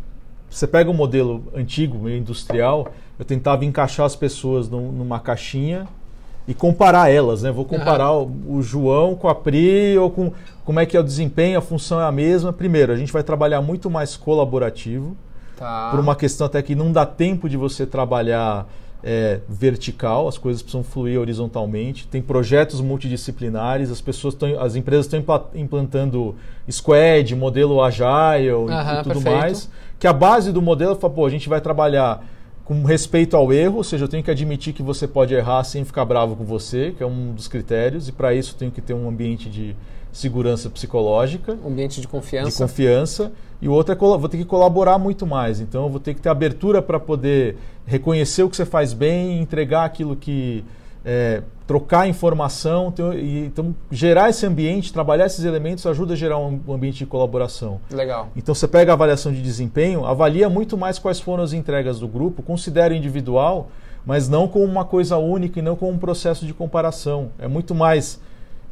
[0.50, 5.88] você pega um modelo antigo, industrial, eu tentava encaixar as pessoas num, numa caixinha
[6.48, 7.52] e comparar elas, né?
[7.52, 8.32] Vou comparar uhum.
[8.48, 10.32] o, o, João com a Pri ou com
[10.66, 12.52] como é que é o desempenho, a função é a mesma.
[12.52, 15.16] Primeiro, a gente vai trabalhar muito mais colaborativo,
[15.58, 15.90] tá.
[15.92, 18.68] por uma questão até que não dá tempo de você trabalhar
[19.04, 22.08] é, vertical, as coisas precisam fluir horizontalmente.
[22.08, 26.36] Tem projetos multidisciplinares, as pessoas tão, as empresas estão implantando
[26.70, 29.38] squad, modelo agile uhum, e tudo perfeito.
[29.38, 29.70] mais.
[30.00, 32.26] Que a base do modelo é, pô, a gente vai trabalhar
[32.64, 35.84] com respeito ao erro, ou seja, eu tenho que admitir que você pode errar sem
[35.84, 38.80] ficar bravo com você, que é um dos critérios, e para isso eu tenho que
[38.80, 39.76] ter um ambiente de
[40.12, 41.58] segurança psicológica.
[41.64, 42.50] Um ambiente de confiança.
[42.50, 43.32] De confiança.
[43.62, 45.60] E o outro é vou ter que colaborar muito mais.
[45.60, 49.42] Então eu vou ter que ter abertura para poder reconhecer o que você faz bem,
[49.42, 50.64] entregar aquilo que
[51.06, 56.38] é, trocar informação, ter, e, então gerar esse ambiente, trabalhar esses elementos ajuda a gerar
[56.40, 57.80] um ambiente de colaboração.
[57.92, 58.30] Legal.
[58.36, 62.08] Então você pega a avaliação de desempenho, avalia muito mais quais foram as entregas do
[62.08, 63.70] grupo, considera individual,
[64.06, 67.32] mas não como uma coisa única e não como um processo de comparação.
[67.38, 68.20] É muito mais.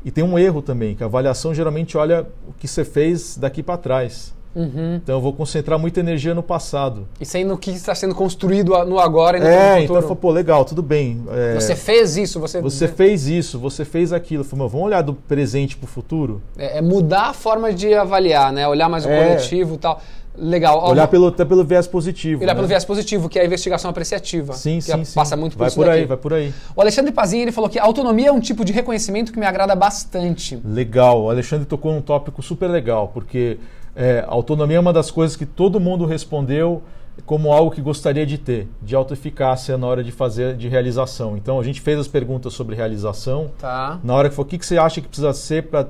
[0.04, 3.62] E tem um erro também, que a avaliação geralmente olha o que você fez daqui
[3.62, 4.37] para trás.
[4.58, 4.96] Uhum.
[4.96, 7.08] Então eu vou concentrar muita energia no passado.
[7.22, 9.84] E sem no que está sendo construído no agora e no é, futuro.
[9.84, 11.24] então eu falo, pô, legal, tudo bem.
[11.32, 12.60] É, você fez isso, você...
[12.60, 14.42] Você fez isso, você fez aquilo.
[14.42, 16.42] Eu falo, vamos olhar do presente para o futuro?
[16.58, 18.68] É, é, mudar a forma de avaliar, né?
[18.68, 19.28] Olhar mais o é.
[19.28, 20.02] coletivo e tal.
[20.38, 20.88] Legal.
[20.88, 22.44] Olhar pelo, até pelo viés positivo.
[22.44, 22.56] Olhar né?
[22.56, 24.54] pelo viés positivo, que é a investigação apreciativa.
[24.54, 25.16] Sim, sim, sim.
[25.16, 26.54] Passa muito por vai por aí, vai por aí.
[26.76, 29.76] O Alexandre Pazinho ele falou que autonomia é um tipo de reconhecimento que me agrada
[29.76, 30.60] bastante.
[30.64, 31.24] Legal.
[31.24, 33.58] O Alexandre tocou num tópico super legal, porque
[33.98, 36.84] é, autonomia é uma das coisas que todo mundo respondeu
[37.26, 41.36] como algo que gostaria de ter, de autoeficácia na hora de fazer, de realização.
[41.36, 43.50] Então a gente fez as perguntas sobre realização.
[43.58, 44.00] Tá.
[44.04, 45.84] Na hora que falou, o que, que você acha que precisa ser para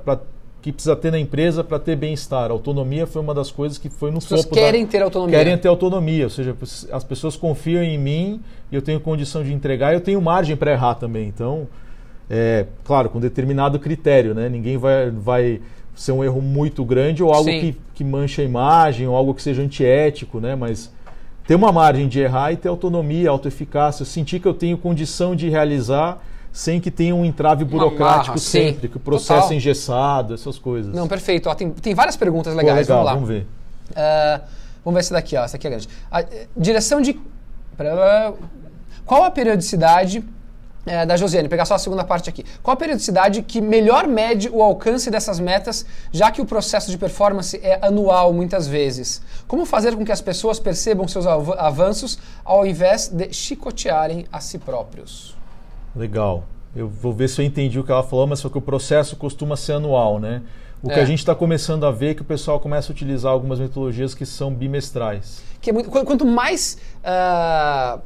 [0.62, 2.50] que precisa ter na empresa para ter bem-estar.
[2.50, 4.92] Autonomia foi uma das coisas que foi no As pessoas topo querem da...
[4.92, 5.38] ter autonomia.
[5.38, 6.56] Querem ter autonomia, ou seja,
[6.92, 8.42] as pessoas confiam em mim
[8.72, 11.28] e eu tenho condição de entregar e eu tenho margem para errar também.
[11.28, 11.68] Então,
[12.30, 14.50] é, claro, com determinado critério, né?
[14.50, 15.62] Ninguém vai, vai
[15.98, 19.42] ser um erro muito grande ou algo que, que mancha a imagem ou algo que
[19.42, 20.56] seja antiético, né?
[20.56, 20.92] Mas
[21.46, 25.50] ter uma margem de errar e ter autonomia, autoeficácia, sentir que eu tenho condição de
[25.50, 26.22] realizar
[26.54, 28.88] sem que tenha um entrave burocrático marra, sempre, sim.
[28.90, 29.54] que o processo Total.
[29.54, 30.94] é engessado, essas coisas.
[30.94, 31.50] Não, perfeito.
[31.50, 32.88] Ó, tem, tem várias perguntas legais.
[32.88, 33.14] Pô, legal, vamos lá.
[33.14, 33.48] vamos ver.
[33.92, 34.48] Uh,
[34.84, 35.44] vamos ver essa daqui, ó.
[35.44, 35.90] Essa aqui é grande.
[36.12, 37.20] A, eh, direção de.
[39.06, 40.24] Qual a periodicidade.
[40.88, 42.46] É, da Josiane, pegar só a segunda parte aqui.
[42.64, 46.98] Qual a periodicidade que melhor mede o alcance dessas metas, já que o processo de
[46.98, 49.22] performance é anual muitas vezes?
[49.48, 54.40] Como fazer com que as pessoas percebam seus av avanços ao invés de chicotearem a
[54.40, 55.36] si próprios?
[55.94, 56.46] Legal.
[56.74, 59.16] Eu vou ver se eu entendi o que ela falou, mas só que o processo
[59.16, 60.42] costuma ser anual, né?
[60.82, 60.94] O é.
[60.94, 63.60] que a gente está começando a ver é que o pessoal começa a utilizar algumas
[63.60, 65.44] metodologias que são bimestrais.
[65.60, 68.00] Que é muito, quanto mais uh,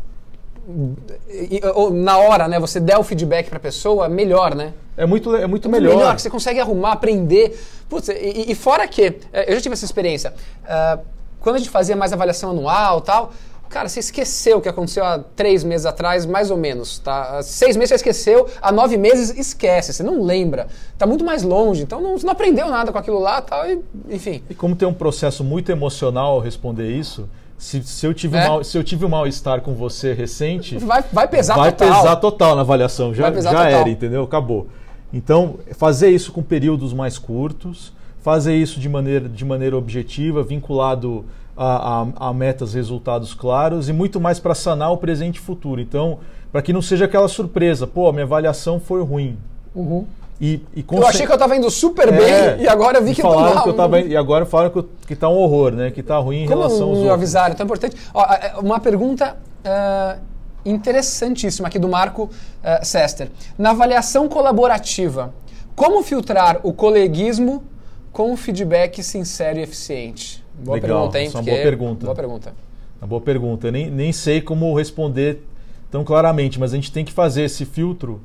[1.93, 4.73] na hora, né, você der o feedback para a pessoa, melhor, né?
[4.95, 5.95] É muito, é muito, melhor.
[5.95, 7.59] melhor, que você consegue arrumar, aprender.
[7.89, 11.01] Putz, e, e, fora que, eu já tive essa experiência, uh,
[11.39, 13.31] quando a gente fazia mais avaliação anual tal,
[13.71, 17.37] Cara, você esqueceu o que aconteceu há três meses atrás, mais ou menos, tá?
[17.37, 20.67] Há seis meses você esqueceu, há nove meses esquece, você não lembra.
[20.97, 23.81] Tá muito mais longe, então não, você não aprendeu nada com aquilo lá tal, e,
[24.09, 24.43] enfim.
[24.49, 27.29] E como tem um processo muito emocional ao responder isso,
[27.61, 28.43] se, se, eu tive É.
[28.43, 31.95] um mal, se eu tive um mal-estar com você recente, Vai, vai pesar vai total.
[32.01, 33.13] pesar total na avaliação.
[33.13, 33.65] Já, Vai já total.
[33.67, 34.23] era, entendeu?
[34.23, 34.65] Acabou.
[35.13, 37.93] Então, fazer isso com períodos mais curtos,
[38.23, 41.23] fazer isso de maneira, de maneira objetiva, vinculado
[41.55, 45.79] a, a, a metas, resultados claros e muito mais para sanar o presente e futuro.
[45.79, 46.17] Então,
[46.51, 49.37] para que não seja aquela surpresa, pô, minha avaliação foi ruim.
[49.75, 50.05] Uhum.
[50.41, 52.11] E, e Eu achei que eu estava indo super É,
[52.55, 54.89] bem e agora vi que falaram não, que eu tava E agora falaram que, eu-
[55.05, 55.91] que tá um horror, né?
[55.91, 57.13] Que tá ruim em Como relação aos outros.
[57.13, 57.95] avisaram, tão importante.
[58.11, 60.17] Ó, é, uma pergunta ah,
[60.65, 62.27] interessantíssima aqui do Marco
[62.63, 63.29] ah, Sester.
[63.55, 65.31] Na avaliação colaborativa,
[65.75, 67.63] como filtrar o coleguismo
[68.11, 70.43] com feedback sincero e eficiente?
[70.55, 71.27] Boa Legal, pergunta, hein?
[71.27, 72.05] essa é uma boa pergunta.
[72.05, 72.53] Boa pergunta.
[72.99, 73.67] Uma boa pergunta.
[73.67, 75.43] Eu nem, nem sei como responder
[75.91, 78.21] tão claramente, mas a gente tem que fazer esse filtro,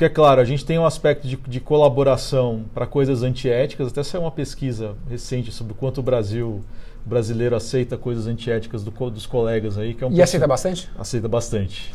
[0.00, 4.02] porque é claro, a gente tem um aspecto de, de colaboração para coisas antiéticas, até
[4.02, 6.64] saiu uma pesquisa recente sobre o quanto o Brasil,
[7.04, 10.90] o brasileiro aceita coisas antiéticas do dos colegas aí, que é um E aceita bastante?
[10.98, 11.92] Aceita bastante.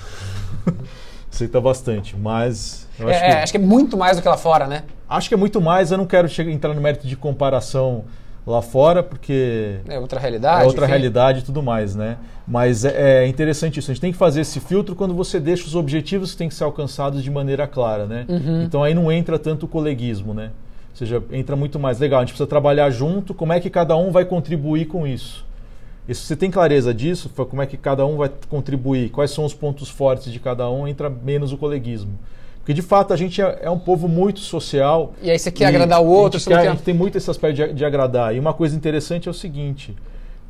[1.33, 4.37] aceita bastante, mas É, acho, é, que, acho que é muito mais do que lá
[4.37, 4.83] fora, né?
[5.09, 8.05] acho que é muito mais, eu não quero chegar, entrar no mérito de comparação
[8.45, 10.63] lá fora, porque É outra realidade.
[10.63, 10.91] é outra enfim.
[10.91, 12.17] realidade e tudo mais, né?
[12.47, 13.89] Mas é, é interessante isso.
[13.89, 16.53] A gente tem que fazer esse filtro quando você deixa os objetivos que têm que
[16.55, 18.25] ser alcançados de maneira clara, né?
[18.29, 18.61] Uhum.
[18.63, 20.51] Então aí não entra tanto o coleguismo, né?
[20.91, 21.99] Ou seja, entra muito mais.
[21.99, 25.43] Legal, a gente precisa trabalhar junto, como é que cada um vai contribuir com isso?
[26.07, 29.43] E se você tem clareza disso, como é que cada um vai contribuir, quais são
[29.43, 32.11] os pontos fortes de cada um, entra menos o coleguismo.
[32.65, 35.13] Porque de fato a gente é, é um povo muito social.
[35.21, 37.15] E aí você quer agradar o outro, a gente, quer- quer- a gente tem muito
[37.15, 38.35] esse aspecto de, de agradar.
[38.35, 39.95] E uma coisa interessante é o seguinte: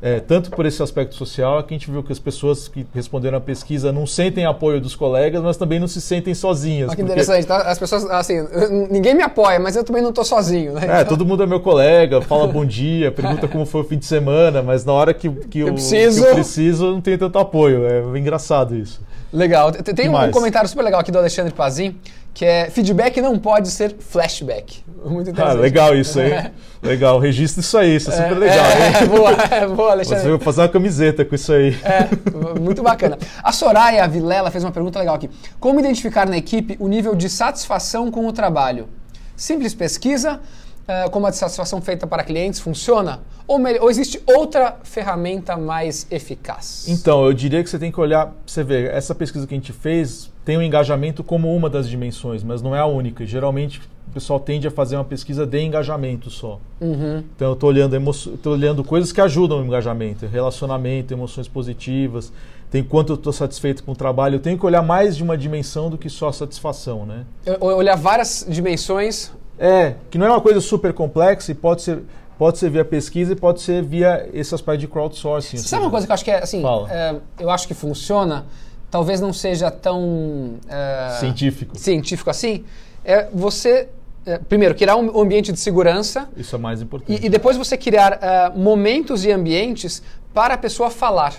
[0.00, 2.86] é, tanto por esse aspecto social, é que a gente viu que as pessoas que
[2.94, 6.88] responderam à pesquisa não sentem apoio dos colegas, mas também não se sentem sozinhas.
[6.88, 7.58] Olha que interessante, tá?
[7.70, 8.36] As pessoas, assim,
[8.90, 11.00] ninguém me apoia, mas eu também não tô sozinho, né?
[11.02, 14.06] É, todo mundo é meu colega, fala bom dia, pergunta como foi o fim de
[14.06, 16.22] semana, mas na hora que, que, eu, preciso.
[16.22, 17.86] que eu preciso, não tenho tanto apoio.
[17.86, 19.04] É engraçado isso.
[19.32, 19.72] Legal.
[19.72, 21.96] Tem- um comentário super legal aqui do Alexandre Pazin,
[22.32, 24.84] que é feedback não pode ser flashback.
[25.04, 25.60] Muito Ah, interessante.
[25.60, 26.50] legal isso aí.
[26.82, 28.66] legal, registra isso aí, isso é super legal.
[28.66, 29.06] É, hein?
[29.08, 30.22] boa, é, boa, Alexandre.
[30.22, 31.76] Você vai fazer uma camiseta com isso aí.
[31.84, 33.18] É, muito bacana.
[33.42, 35.30] A Soraya Vilela fez uma pergunta legal aqui.
[35.60, 38.88] Como identificar na equipe o nível de satisfação com o trabalho?
[39.36, 40.40] Simples pesquisa,
[40.88, 43.20] eh, como a satisfação feita para clientes, funciona?
[43.46, 46.86] Ou, melhor, ou existe outra ferramenta mais eficaz?
[46.88, 49.72] Então, eu diria que você tem que olhar, você vê, essa pesquisa que a gente
[49.72, 53.24] fez tem o engajamento como uma das dimensões, mas não é a única.
[53.24, 56.60] E, Geralmente o pessoal tende a fazer uma pesquisa de engajamento só.
[56.80, 57.22] Uhum.
[57.34, 57.96] Então eu estou olhando,
[58.46, 62.32] olhando coisas que ajudam o engajamento, relacionamento, emoções positivas,
[62.70, 64.36] tem quanto eu estou satisfeito com o trabalho.
[64.36, 67.24] Eu tenho que olhar mais de uma dimensão do que só a satisfação, né?
[67.60, 69.32] Olhar várias dimensões.
[69.58, 72.02] É, que não é uma coisa super complexa e pode ser,
[72.38, 75.56] pode ser via pesquisa e pode ser via esse aspecto de crowdsourcing.
[75.58, 76.62] Sabe uma coisa que eu acho que é assim?
[76.90, 78.44] É, eu acho que funciona,
[78.90, 81.78] talvez não seja tão é, Científico.
[81.78, 82.64] científico assim.
[83.04, 83.88] É você,
[84.26, 87.22] é, primeiro, criar um ambiente de segurança Isso é mais importante.
[87.22, 90.02] E, e depois você criar ah, momentos e ambientes
[90.34, 91.34] para a pessoa falar.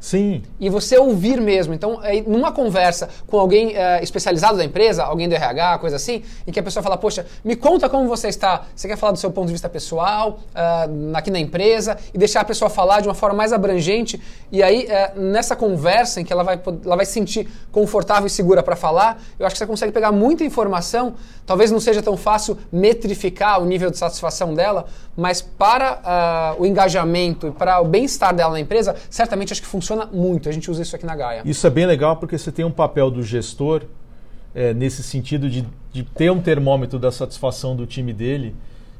[0.00, 1.74] Sim, E você ouvir mesmo.
[1.74, 6.22] Então, aí, numa conversa com alguém eh, especializado da empresa, alguém do RH, coisa assim,
[6.46, 8.64] em que a pessoa fala, poxa, me conta como você está.
[8.74, 12.40] Você quer falar do seu ponto de vista pessoal, ah, aqui na empresa, e deixar
[12.40, 14.20] a pessoa falar de uma forma mais abrangente.
[14.52, 18.30] E aí, eh, nessa conversa em que ela vai, ela vai se sentir confortável e
[18.30, 21.14] segura para falar, eu acho que você consegue pegar muita informação.
[21.44, 26.64] Talvez não seja tão fácil metrificar o nível de satisfação dela, mas para ah, o
[26.64, 30.48] engajamento e para o bem-estar dela na empresa, certamente acho que funciona muito.
[30.48, 31.42] A gente usa isso aqui na Gaia.
[31.44, 33.82] Isso é bem legal porque você tem um papel do gestor
[34.54, 38.54] é, nesse sentido de, de ter um termômetro da satisfação do time dele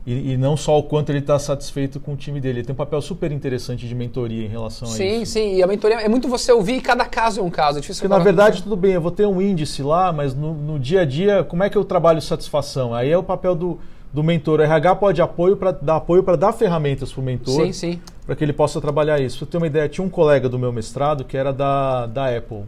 [0.06, 2.60] e, e não só o quanto ele está satisfeito com o time dele.
[2.60, 5.32] Ele tem um papel super interessante de mentoria em relação a Sim, isso.
[5.32, 5.56] sim.
[5.56, 7.78] E a mentoria é muito você ouvir e cada caso é um caso.
[7.78, 10.54] É difícil Porque na verdade, tudo bem, eu vou ter um índice lá, mas no,
[10.54, 12.94] no dia a dia, como é que eu trabalho satisfação?
[12.94, 13.78] Aí é o papel do,
[14.12, 14.60] do mentor.
[14.60, 17.66] O RH pode apoio pra, dar apoio para dar ferramentas para o mentor.
[17.66, 18.00] Sim, sim.
[18.26, 19.38] para que ele possa trabalhar isso.
[19.38, 22.62] Você ter uma ideia, tinha um colega do meu mestrado que era da, da Apple,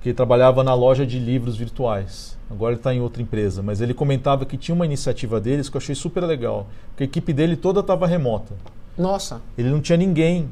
[0.00, 2.38] que trabalhava na loja de livros virtuais.
[2.50, 5.76] Agora ele está em outra empresa, mas ele comentava que tinha uma iniciativa deles que
[5.76, 6.66] eu achei super legal,
[6.96, 8.54] que a equipe dele toda estava remota.
[8.98, 9.40] Nossa.
[9.56, 10.48] Ele não tinha ninguém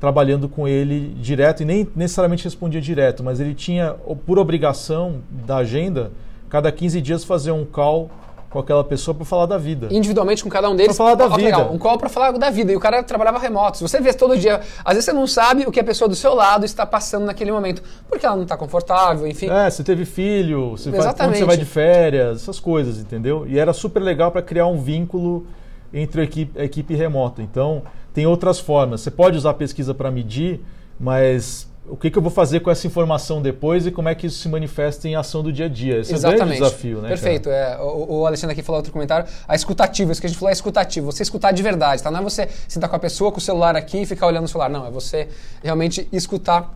[0.00, 3.94] trabalhando com ele direto e nem necessariamente respondia direto, mas ele tinha,
[4.26, 6.10] por obrigação da agenda,
[6.48, 8.10] cada 15 dias fazer um call
[8.52, 9.88] com aquela pessoa para falar da vida.
[9.90, 10.94] Individualmente com cada um deles.
[10.94, 11.42] Pra falar da Ó, vida.
[11.42, 12.70] legal, um call para falar da vida.
[12.70, 13.78] E o cara trabalhava remoto.
[13.78, 16.14] Se você vê todo dia, às vezes você não sabe o que a pessoa do
[16.14, 17.82] seu lado está passando naquele momento.
[18.08, 19.48] Porque ela não está confortável, enfim.
[19.48, 23.46] É, você teve filho, você vai, quando você vai de férias, essas coisas, entendeu?
[23.48, 25.46] E era super legal para criar um vínculo
[25.92, 27.40] entre a equipe, a equipe remota.
[27.40, 29.00] Então, tem outras formas.
[29.00, 30.60] Você pode usar a pesquisa para medir,
[31.00, 34.26] mas o que, que eu vou fazer com essa informação depois e como é que
[34.28, 35.98] isso se manifesta em ação do dia a dia?
[35.98, 36.58] Esse é o grande Exatamente.
[36.62, 37.08] desafio, né?
[37.08, 37.50] Perfeito.
[37.50, 39.26] É, o, o Alexandre aqui falou outro comentário.
[39.48, 41.10] A escutativa, isso que a gente falou é escutativo.
[41.10, 42.10] Você escutar de verdade, tá?
[42.10, 44.48] Não é você sentar com a pessoa com o celular aqui e ficar olhando o
[44.48, 44.70] celular.
[44.70, 45.28] Não, é você
[45.62, 46.72] realmente escutar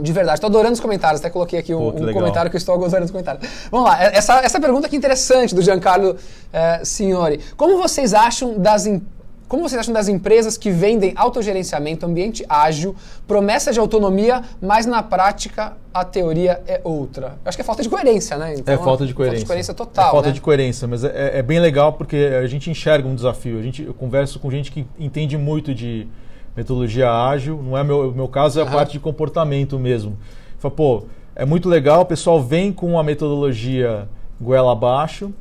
[0.00, 0.36] de verdade.
[0.38, 1.20] Estou adorando os comentários.
[1.20, 2.14] Até coloquei aqui um, Pô, um legal.
[2.14, 3.46] comentário que eu estou adorando os comentários.
[3.70, 4.02] Vamos lá.
[4.02, 6.16] É- Essa, essa pergunta aqui interessante do Giancarlo
[6.52, 7.38] eh, Signori.
[7.56, 9.02] Como vocês acham das em-
[9.48, 12.94] como vocês acham das empresas que vendem autogerenciamento, ambiente ágil,
[13.26, 17.38] promessa de autonomia, mas na prática a teoria é outra?
[17.44, 18.54] Eu acho que é falta de coerência, né?
[18.56, 19.38] Então, É falta de coerência.
[19.38, 20.08] Falta de coerência total.
[20.08, 20.34] É falta né?
[20.34, 23.58] de coerência, mas é, é bem legal porque a gente enxerga um desafio.
[23.58, 26.06] A gente, eu converso com gente que entende muito de
[26.54, 27.62] metodologia ágil.
[27.62, 28.74] Não é meu, o meu caso, é a Aham.
[28.74, 30.18] parte de comportamento mesmo.
[30.58, 34.08] Fala, pô, é muito legal, o pessoal vem com a metodologia
[34.40, 35.32] goela abaixo,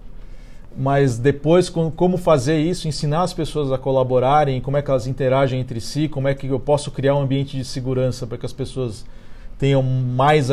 [0.77, 5.07] mas depois com- como fazer isso, ensinar as pessoas a colaborarem, como é que elas
[5.07, 8.45] interagem entre si, como é que eu posso criar um ambiente de segurança para que
[8.45, 9.03] as pessoas
[9.57, 10.49] tenham mais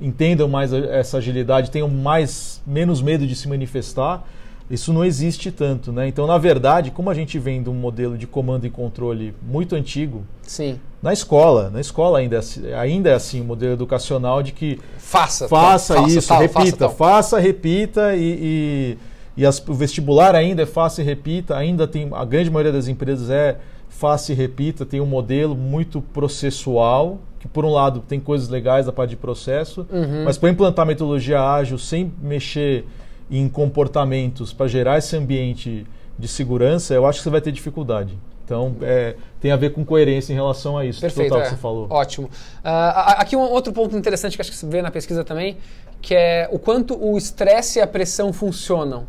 [0.00, 4.26] entendam mais essa agilidade, tenham mais menos medo de se manifestar.
[4.68, 6.08] Isso não existe tanto, né?
[6.08, 9.74] Então, na verdade, como a gente vem de um modelo de comando e controle muito
[9.74, 10.78] antigo, Sim.
[11.00, 14.78] na escola, na escola ainda é, assim- ainda é assim o modelo educacional de que
[14.98, 15.48] Faça.
[15.48, 16.90] faça, tal, isso, tal, repita, tal.
[16.90, 18.98] faça, repita e, e,
[19.38, 22.88] e as- o vestibular ainda é faça e repita, ainda tem a grande maioria das
[22.88, 23.56] empresas é
[23.88, 28.86] faça e repita, tem um modelo muito processual, que por um lado tem coisas legais
[28.86, 30.24] da parte de processo, Uhum.
[30.24, 32.84] mas para implantar metodologia ágil sem mexer
[33.30, 35.86] em comportamentos para gerar esse ambiente
[36.18, 38.18] de segurança, eu acho que você vai ter dificuldade.
[38.44, 41.00] Então, é, tem a ver com coerência em relação a isso.
[41.00, 41.28] Perfeito.
[41.28, 41.44] Total é.
[41.44, 41.86] que você falou.
[41.90, 42.30] Ótimo.
[42.64, 45.58] A- aqui um outro ponto interessante que acho que você vê na pesquisa também,
[46.00, 49.06] que é o quanto o estresse e a pressão funcionam.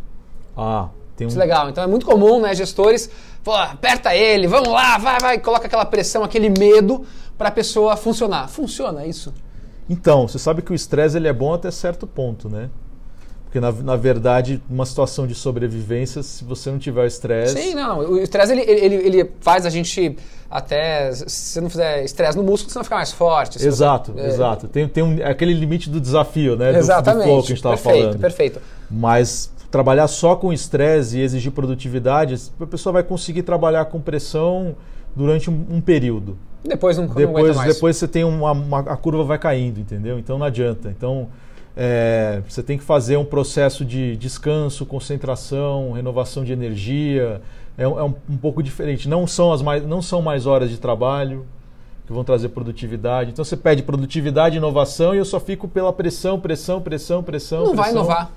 [0.56, 1.70] Ah, tem um, Isso é legal.
[1.70, 3.10] Então é muito comum, né, gestores,
[3.44, 7.06] pô, aperta ele, vamos lá, vai, vai, coloca aquela pressão, aquele medo
[7.38, 8.48] para a pessoa funcionar.
[8.48, 9.34] Funciona isso?
[9.90, 12.70] Então, você sabe que o estresse ele é bom até certo ponto, né?
[13.46, 17.60] Porque, na, na verdade, uma situação de sobrevivência, se você não tiver estresse.
[17.60, 17.98] Sim, não.
[17.98, 20.16] O estresse ele, ele, ele faz a gente
[20.52, 21.12] até.
[21.12, 23.58] Se você não fizer estresse no músculo, você não fica mais forte.
[23.66, 24.68] Exato, exato.
[24.68, 24.70] É...
[24.70, 26.78] Tem, tem um, aquele limite do desafio, né?
[26.78, 27.28] Exatamente.
[27.28, 28.20] Do, do que a gente estava falando.
[28.20, 28.62] Perfeito, perfeito.
[28.88, 34.76] Mas trabalhar só com estresse e exigir produtividade, a pessoa vai conseguir trabalhar com pressão
[35.16, 36.38] durante um, um período.
[36.64, 40.20] Depois não, depois, não Depois você tem uma, uma, a curva vai caindo, entendeu?
[40.20, 40.90] Então não adianta.
[40.90, 41.28] Então
[41.76, 47.42] é, você tem que fazer um processo de descanso, concentração, renovação de energia.
[47.78, 49.08] É, é um, um, pouco diferente.
[49.08, 51.46] Não são, as mais, não são mais horas de trabalho
[52.06, 53.32] que vão trazer produtividade.
[53.32, 57.60] Então você pede produtividade, inovação e eu só fico pela pressão, pressão, pressão, pressão.
[57.60, 57.84] Não pressão.
[57.84, 58.32] vai inovar.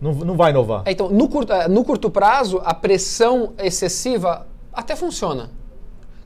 [0.00, 0.82] Não, não vai inovar.
[0.84, 5.50] É, então, no curto, é, no curto prazo, a pressão excessiva até funciona.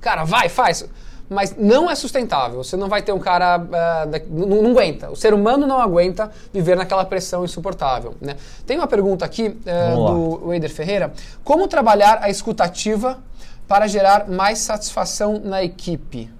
[0.00, 0.88] Cara, vai, faz
[1.32, 2.62] mas não é sustentável.
[2.62, 3.58] Você não vai ter um cara.
[3.58, 5.10] Uh, não, não, aguenta.
[5.10, 8.14] O ser humano não aguenta viver naquela pressão insuportável.
[8.20, 8.36] Né?
[8.66, 11.12] Tem uma pergunta aqui uh, do Wader Ferreira:
[11.42, 13.18] Como trabalhar a escutativa
[13.66, 16.30] para gerar mais satisfação na equipe?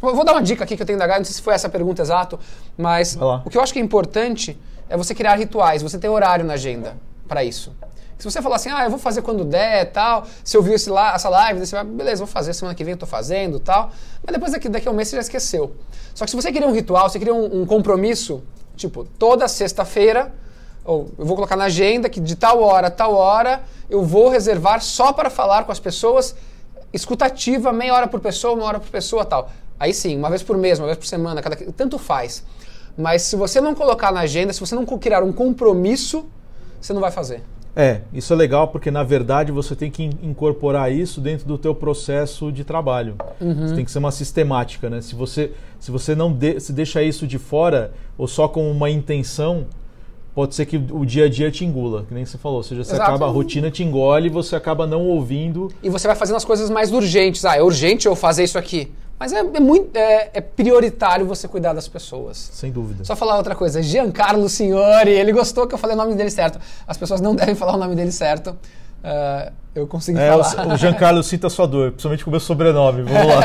[0.00, 1.54] Vou, vou dar uma dica aqui que eu tenho da Gaia, não sei se foi
[1.54, 2.38] essa a pergunta exato,
[2.76, 4.56] mas o que eu acho que é importante
[4.88, 7.72] é você criar rituais, você ter horário na agenda para isso.
[8.18, 10.90] Se você falar assim, ah, eu vou fazer quando der tal, se eu vi esse
[10.90, 13.90] lá, essa live, você vai, beleza, vou fazer, semana que vem eu tô fazendo tal.
[14.24, 15.76] Mas depois daqui, daqui a um mês você já esqueceu.
[16.14, 18.42] Só que se você queria um ritual, você queria um, um compromisso,
[18.74, 20.34] tipo, toda sexta-feira,
[20.84, 24.28] ou eu vou colocar na agenda que de tal hora a tal hora eu vou
[24.28, 26.34] reservar só para falar com as pessoas,
[26.92, 29.48] escutativa, meia hora por pessoa, uma hora por pessoa tal.
[29.78, 32.42] Aí sim, uma vez por mês, uma vez por semana, cada, tanto faz.
[32.98, 36.26] Mas se você não colocar na agenda, se você não criar um compromisso,
[36.80, 37.42] você não vai fazer.
[37.76, 41.72] É, isso é legal porque na verdade você tem que incorporar isso dentro do teu
[41.72, 43.14] processo de trabalho.
[43.40, 43.72] Uhum.
[43.72, 45.00] Tem que ser uma sistemática, né?
[45.00, 48.90] Se você, se você não de, se deixa isso de fora ou só com uma
[48.90, 49.66] intenção,
[50.34, 52.58] pode ser que o dia a dia te engula, que nem você falou.
[52.58, 53.10] Ou seja, você Exato.
[53.10, 55.70] acaba, a rotina te engole e você acaba não ouvindo.
[55.80, 57.44] E você vai fazendo as coisas mais urgentes.
[57.44, 58.90] Ah, é urgente eu fazer isso aqui.
[59.18, 62.50] Mas é, é muito é, é, prioritário você cuidar das pessoas.
[62.52, 63.04] Sem dúvida.
[63.04, 63.82] Só falar outra coisa.
[63.82, 66.60] Giancarlo Signori, ele gostou que eu falei o nome dele certo.
[66.86, 68.50] As pessoas não devem falar o nome dele certo.
[68.50, 70.74] Uh, eu consegui é, falar.
[70.74, 73.02] O, Giancarlo cita a sua dor, principalmente com o meu sobrenome.
[73.02, 73.40] Vamos lá.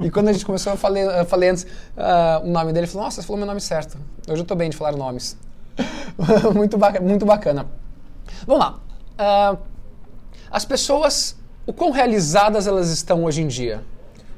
[0.04, 2.80] e quando a gente começou, eu falei, eu falei antes uh, o nome dele.
[2.80, 3.96] Ele falou: Nossa, você falou meu nome certo.
[4.28, 5.36] Hoje eu estou bem de falar nomes.
[6.54, 7.66] muito, ba muito bacana.
[8.46, 8.80] Vamos lá.
[9.54, 9.58] Uh,
[10.50, 13.82] as pessoas, o quão realizadas elas estão hoje em dia?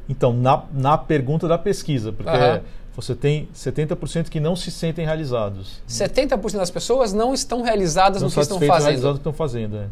[0.09, 2.61] Então, na, na pergunta da pesquisa, porque uhum.
[2.95, 5.83] você tem 70% que não se sentem realizados.
[5.89, 8.83] 70% das pessoas não estão realizadas não no que estão fazendo.
[8.83, 9.87] realizadas no que estão fazendo, é.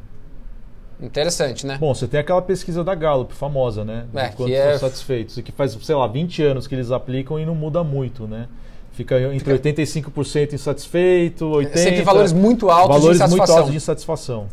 [1.03, 1.79] Interessante, né?
[1.81, 4.05] Bom, você tem aquela pesquisa da Gallup, famosa, né?
[4.15, 4.75] É, de quantos é...
[4.75, 5.39] estão satisfeitos.
[5.39, 8.49] E que faz, sei lá, 20 anos que eles aplicam e não muda muito, né?
[8.93, 10.11] Fica entre Fica...
[10.11, 11.77] 85% insatisfeito, 80%.
[11.77, 14.49] Sempre valores muito altos valores de muito altos de insatisfação.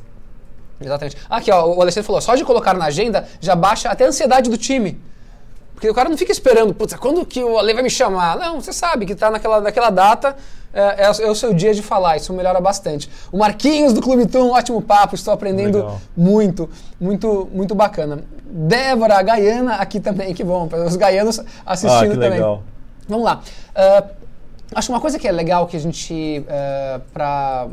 [0.80, 1.18] Exatamente.
[1.30, 4.49] Aqui, ó, o Alexandre falou, só de colocar na agenda já baixa até a ansiedade
[4.49, 4.97] do time.
[5.78, 8.36] Porque o cara não fica esperando, putz, quando que o Ale vai me chamar?
[8.36, 10.36] Não, você sabe que está naquela, naquela data,
[10.73, 13.07] é, é, é, o seu dia de falar, isso melhora bastante.
[13.32, 16.01] O Marquinhos do Clube Tum, ótimo papo, estou aprendendo Legal.
[16.17, 16.67] muito,
[16.99, 18.23] muito, muito bacana.
[18.43, 22.32] Débora, a Gaiana aqui também, que bom, os gaianos assistindo ah, também.
[22.32, 22.63] Legal.
[23.07, 23.43] Vamos lá.
[23.75, 24.09] Uh,
[24.73, 27.67] acho uma coisa que é legal que a gente, uh, é, para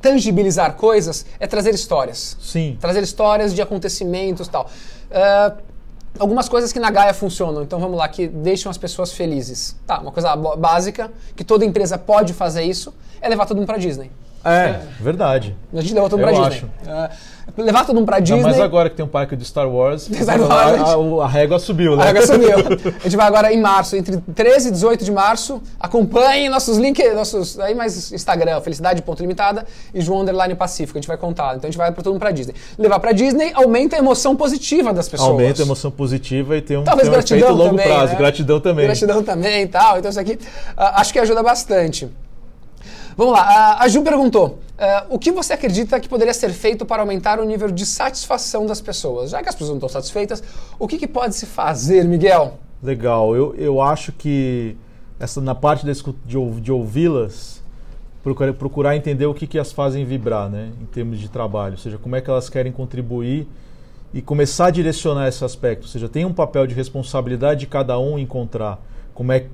[0.00, 2.36] tangibilizar coisas, é trazer histórias.
[2.40, 2.78] Sim.
[2.80, 4.70] Trazer histórias de acontecimentos e tal.
[5.10, 5.73] Uh,
[6.18, 7.62] algumas coisas que na Gaia funcionam.
[7.62, 9.76] Então vamos lá, que deixam as pessoas felizes.
[9.86, 13.78] Tá, uma coisa básica, que toda empresa pode fazer isso, é levar todo mundo para
[13.78, 14.10] Disney.
[14.44, 15.56] É, verdade.
[15.72, 16.70] A gente levou todo mundo pra Disney.
[16.86, 17.10] Acho.
[17.56, 18.42] Levar todo mundo pra Disney.
[18.42, 21.58] Mas agora que tem um parque de Star Wars, Star Wars a, a, a, régua
[21.58, 22.02] subiu, né?
[22.02, 22.56] A régua subiu.
[22.98, 25.62] a gente vai agora em março, entre 13 e 18 de março.
[25.78, 27.60] Acompanhem nossos links, nossos.
[27.60, 30.98] Aí mais Instagram, Felicidade.limitada e João Underline Pacífico.
[30.98, 31.56] A gente vai contar.
[31.56, 32.54] Então a gente vai para todo mundo pra Disney.
[32.78, 35.30] Levar pra Disney aumenta a emoção positiva das pessoas.
[35.30, 38.12] Aumenta a emoção positiva e tem um, Talvez tem um efeito longo também, prazo.
[38.12, 38.18] Né?
[38.18, 38.84] Gratidão também.
[38.86, 39.98] Gratidão também e tal.
[39.98, 40.38] Então isso aqui uh,
[40.76, 42.08] acho que ajuda bastante.
[43.16, 47.02] Vamos lá, a Ju perguntou: uh, o que você acredita que poderia ser feito para
[47.02, 49.30] aumentar o nível de satisfação das pessoas?
[49.30, 50.42] Já que as pessoas não estão satisfeitas,
[50.78, 52.58] o que, que pode se fazer, Miguel?
[52.82, 54.76] Legal, eu, eu acho que
[55.18, 55.92] essa, na parte de,
[56.60, 57.62] de ouvi-las,
[58.22, 61.78] procurar, procurar entender o que, que as fazem vibrar, né, em termos de trabalho, ou
[61.78, 63.46] seja, como é que elas querem contribuir
[64.12, 67.98] e começar a direcionar esse aspecto, ou seja, tem um papel de responsabilidade de cada
[67.98, 68.80] um encontrar
[69.14, 69.46] como é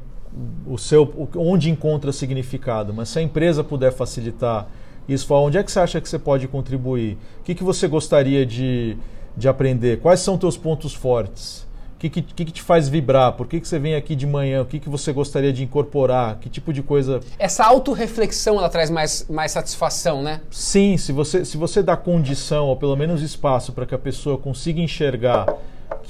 [0.66, 4.68] o seu onde encontra significado, mas se a empresa puder facilitar
[5.08, 7.18] isso, onde é que você acha que você pode contribuir?
[7.40, 8.96] O que, que você gostaria de,
[9.36, 10.00] de aprender?
[10.00, 11.66] Quais são teus pontos fortes?
[12.08, 13.32] que, que, que, te faz vibrar?
[13.32, 14.62] Por que, que você vem aqui de manhã?
[14.62, 16.38] O que, que você gostaria de incorporar?
[16.38, 17.20] Que tipo de coisa.
[17.38, 20.40] Essa autorreflexão ela traz mais, mais satisfação, né?
[20.50, 24.38] Sim, se você, se você dá condição, ou pelo menos espaço, para que a pessoa
[24.38, 25.46] consiga enxergar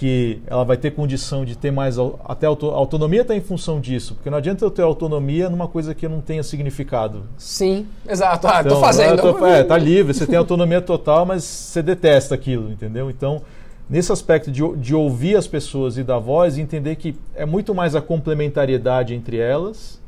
[0.01, 1.97] que ela vai ter condição de ter mais.
[2.25, 5.95] Até auto, autonomia está em função disso, porque não adianta eu ter autonomia numa coisa
[5.95, 7.25] que não tenha significado.
[7.37, 8.49] Sim, exato.
[8.49, 9.21] Ah, então, tô fazendo.
[9.21, 13.11] Tô, é, tá livre, você tem autonomia total, mas você detesta aquilo, entendeu?
[13.11, 13.43] Então
[13.91, 17.95] nesse aspecto de, de ouvir as pessoas e dar voz, entender que é muito mais
[17.95, 20.01] a complementariedade entre elas,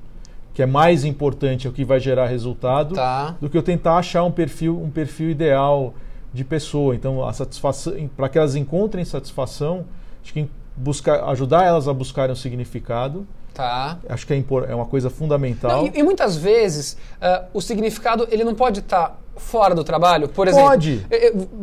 [0.54, 3.36] que é mais importante, é o que vai gerar resultado, tá.
[3.40, 5.92] do que eu tentar achar um perfil, um perfil ideal
[6.32, 6.94] de pessoa.
[6.94, 9.84] Então, a satisfação, para que elas encontrem satisfação,
[10.22, 13.26] acho que buscar, ajudar elas a buscarem um significado.
[13.52, 13.98] Tá.
[14.08, 15.82] Acho que é, é uma coisa fundamental.
[15.82, 19.82] Não, e, e, muitas vezes uh, o significado ele não pode estar tá fora do
[19.82, 20.68] trabalho, por exemplo.
[20.68, 21.06] Pode.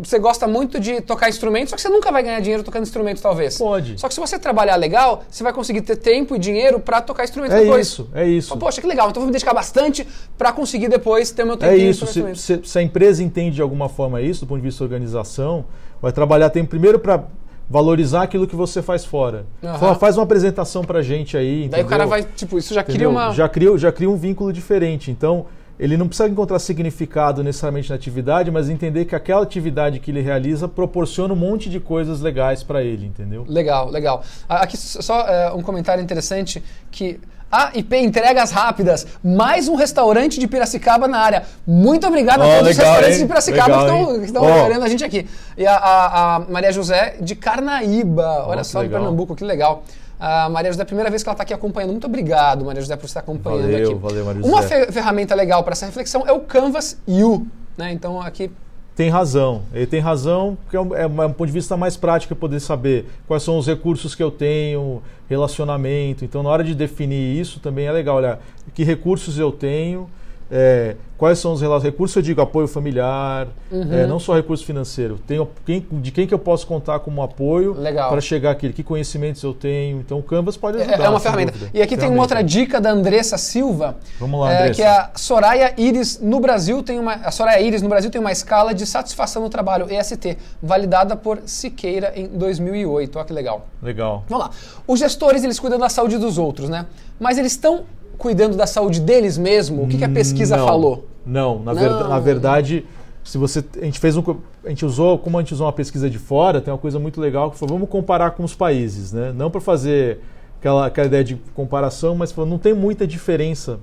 [0.03, 3.21] Você gosta muito de tocar instrumentos, só que você nunca vai ganhar dinheiro tocando instrumentos,
[3.21, 3.57] talvez.
[3.57, 3.99] Pode.
[3.99, 7.23] Só que se você trabalhar legal, você vai conseguir ter tempo e dinheiro para tocar
[7.23, 7.87] instrumentos é depois.
[7.87, 8.57] Isso, é isso.
[8.57, 9.09] Poxa, que legal.
[9.09, 10.07] Então vou me dedicar bastante
[10.37, 11.71] para conseguir depois ter meu tempo.
[11.71, 12.07] É isso.
[12.07, 14.85] Se, se, se, a empresa entende de alguma forma isso, do ponto de vista da
[14.85, 15.65] organização,
[16.01, 17.23] vai trabalhar tempo primeiro para
[17.69, 19.45] valorizar aquilo que você faz fora.
[19.61, 19.95] Uhum.
[19.95, 21.65] Faz uma apresentação pra gente aí.
[21.65, 21.71] Entendeu?
[21.71, 22.95] Daí o cara vai, tipo, isso já entendeu?
[22.95, 23.33] cria uma.
[23.33, 25.11] Já cria, já cria um vínculo diferente.
[25.11, 25.45] Então,
[25.79, 30.21] ele não precisa encontrar significado necessariamente na atividade, mas entender que aquela atividade que ele
[30.21, 33.45] realiza proporciona um monte de coisas legais para ele, entendeu?
[33.47, 34.23] Legal, legal.
[34.47, 36.61] Aqui só é, um comentário interessante
[36.91, 37.19] que
[37.51, 41.43] a IP Entregas Rápidas, mais um restaurante de Piracicaba na área.
[41.65, 43.21] Muito obrigado oh, a todos legal, os restaurantes hein?
[43.21, 44.83] de Piracicaba legal, que estão oh.
[44.83, 45.27] a gente aqui.
[45.57, 49.83] E a, a, a, Maria José de Carnaíba, olha oh, só, de Pernambuco, que legal.
[50.19, 51.91] A Maria José, é a primeira vez que ela está aqui acompanhando.
[51.91, 53.99] Muito obrigado, Maria José, por estar acompanhando valeu, aqui.
[53.99, 54.53] Valeu, Maria José.
[54.53, 57.45] Uma ferramenta legal para essa reflexão é o Canvas U.
[57.77, 57.93] Né?
[57.93, 58.51] Então, aqui
[58.99, 59.61] tem razão.
[59.73, 63.05] Ele tem razão, porque é um, é um, ponto de vista mais prático poder saber
[63.25, 66.25] quais são os recursos que eu tenho, relacionamento.
[66.25, 68.41] Então, na hora de definir isso, também é legal olhar
[68.73, 70.09] que recursos eu tenho,
[70.51, 73.93] é, quais são os recursos, eu digo apoio familiar, uhum.
[73.93, 75.19] é, não só recurso financeiro.
[75.27, 79.43] Tenho, quem, de quem que eu posso contar como apoio para chegar aqui, que conhecimentos
[79.43, 79.99] eu tenho.
[79.99, 81.03] Então o Canvas pode é, ajudar.
[81.03, 81.51] É uma ferramenta.
[81.51, 81.71] Dúvida.
[81.73, 82.01] E aqui ferramenta.
[82.01, 83.97] tem uma outra dica da Andressa Silva.
[84.19, 84.73] Vamos lá, é, Andressa.
[84.73, 87.13] Que a Soraya Iris no Brasil tem uma.
[87.13, 91.41] A Soraya Iris no Brasil tem uma escala de satisfação no trabalho, EST, validada por
[91.45, 93.17] Siqueira em 2008.
[93.17, 93.67] Olha que legal.
[93.83, 94.23] Legal.
[94.27, 94.51] Vamos lá.
[94.87, 96.87] Os gestores, eles cuidam da saúde dos outros, né?
[97.19, 97.83] Mas eles estão
[98.19, 99.83] cuidando da saúde deles mesmo?
[99.83, 101.07] O que, que a pesquisa não, falou?
[101.25, 101.81] Não, na, não.
[101.81, 102.85] Ver, na verdade,
[103.23, 104.23] se você a gente fez um
[104.63, 107.19] a gente usou como a gente usou uma pesquisa de fora tem uma coisa muito
[107.21, 110.19] legal que foi vamos comparar com os países né não para fazer
[110.59, 113.79] aquela, aquela ideia de comparação mas não tem muita diferença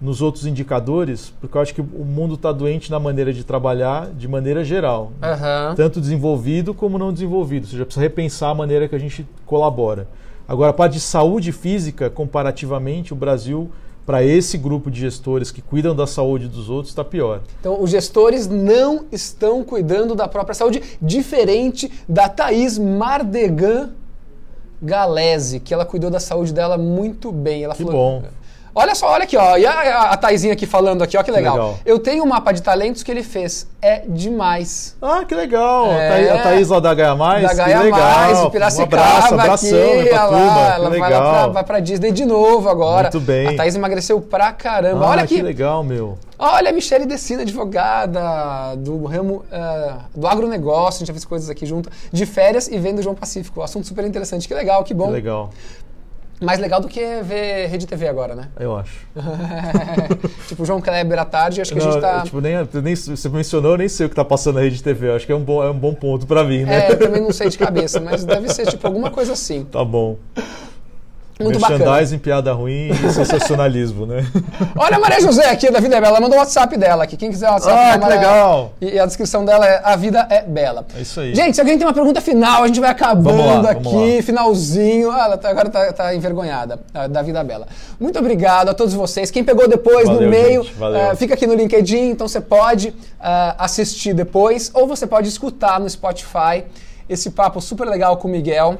[0.00, 4.10] nos outros indicadores porque eu acho que o mundo está doente na maneira de trabalhar
[4.10, 5.74] de maneira geral uhum.
[5.74, 10.08] tanto desenvolvido como não desenvolvido ou seja precisa repensar a maneira que a gente colabora
[10.50, 13.70] Agora, a parte de saúde física, comparativamente, o Brasil,
[14.04, 17.42] para esse grupo de gestores que cuidam da saúde dos outros, está pior.
[17.60, 23.90] Então, os gestores não estão cuidando da própria saúde, diferente da Thaís Mardegan
[24.82, 27.62] Galese, que ela cuidou da saúde dela muito bem.
[27.62, 28.24] Ela que falou, bom.
[28.74, 29.56] Olha só, olha aqui, ó.
[29.56, 31.54] E a, a Taizinha aqui falando aqui, ó, que legal.
[31.54, 31.78] legal.
[31.84, 33.66] Eu tenho um mapa de talentos que ele fez.
[33.82, 34.96] É demais.
[35.00, 35.86] Ah, que legal.
[35.90, 37.42] É, a Thaís lá da Gaia Mais.
[37.42, 38.96] Da Gaia que Mais, de Piracicaba.
[38.96, 42.68] Um abraço, abração, aqui, ela, turma, ela vai, lá pra, vai pra Disney de novo
[42.68, 43.10] agora.
[43.12, 43.48] Muito bem.
[43.48, 45.06] A Thaís emagreceu pra caramba.
[45.06, 45.36] Ah, olha aqui.
[45.36, 46.18] que legal, meu.
[46.38, 51.50] Olha a Michelle Decina, advogada do ramo uh, do agronegócio, a gente já fez coisas
[51.50, 53.60] aqui junto, de férias e vendo João Pacífico.
[53.60, 54.48] Assunto super interessante.
[54.48, 55.06] Que legal, que bom.
[55.06, 55.50] Que legal.
[56.40, 58.48] Mais legal do que ver Rede TV agora, né?
[58.58, 59.06] Eu acho.
[60.48, 62.22] tipo, João Kleber à tarde, acho que não, a gente tá.
[62.22, 65.08] Tipo, nem, nem, você mencionou, eu nem sei o que tá passando na Rede TV.
[65.08, 66.86] Eu acho que é um bom, é um bom ponto para mim, né?
[66.86, 69.64] É, eu também não sei de cabeça, mas deve ser tipo alguma coisa assim.
[69.70, 70.16] Tá bom.
[71.40, 72.20] Muito Merchandising, bacana.
[72.22, 74.26] piada ruim e sensacionalismo, né?
[74.76, 76.16] Olha a Maria José aqui da Vida é Bela.
[76.16, 77.16] Ela mandou o WhatsApp dela aqui.
[77.16, 78.72] Quem quiser o WhatsApp ah, que legal.
[78.80, 80.86] E a descrição dela é A Vida é Bela.
[80.96, 81.34] É isso aí.
[81.34, 85.10] Gente, se alguém tem uma pergunta final, a gente vai acabando lá, aqui, finalzinho.
[85.10, 86.78] Ah, ela tá, agora tá, tá, envergonhada
[87.10, 87.66] da Vida é Bela.
[87.98, 89.30] Muito obrigado a todos vocês.
[89.30, 92.94] Quem pegou depois valeu, no meio, uh, fica aqui no LinkedIn, então você pode uh,
[93.58, 96.64] assistir depois ou você pode escutar no Spotify
[97.08, 98.78] esse papo super legal com o Miguel.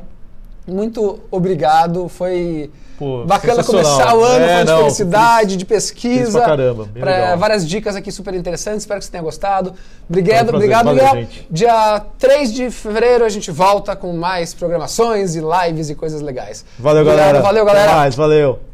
[0.66, 2.08] Muito obrigado.
[2.08, 6.38] Foi Pô, Bacana começar o ano é, falando de felicidade, de pesquisa.
[6.38, 7.34] Pra caramba, pra.
[7.34, 9.72] Várias dicas aqui super interessantes, espero que você tenha gostado.
[10.06, 15.40] Obrigado, um obrigado, Valeu, Dia 3 de fevereiro a gente volta com mais programações e
[15.40, 16.62] lives e coisas legais.
[16.78, 17.42] Valeu, obrigado, galera.
[17.42, 17.92] Valeu, galera.
[17.92, 18.69] Mais, valeu.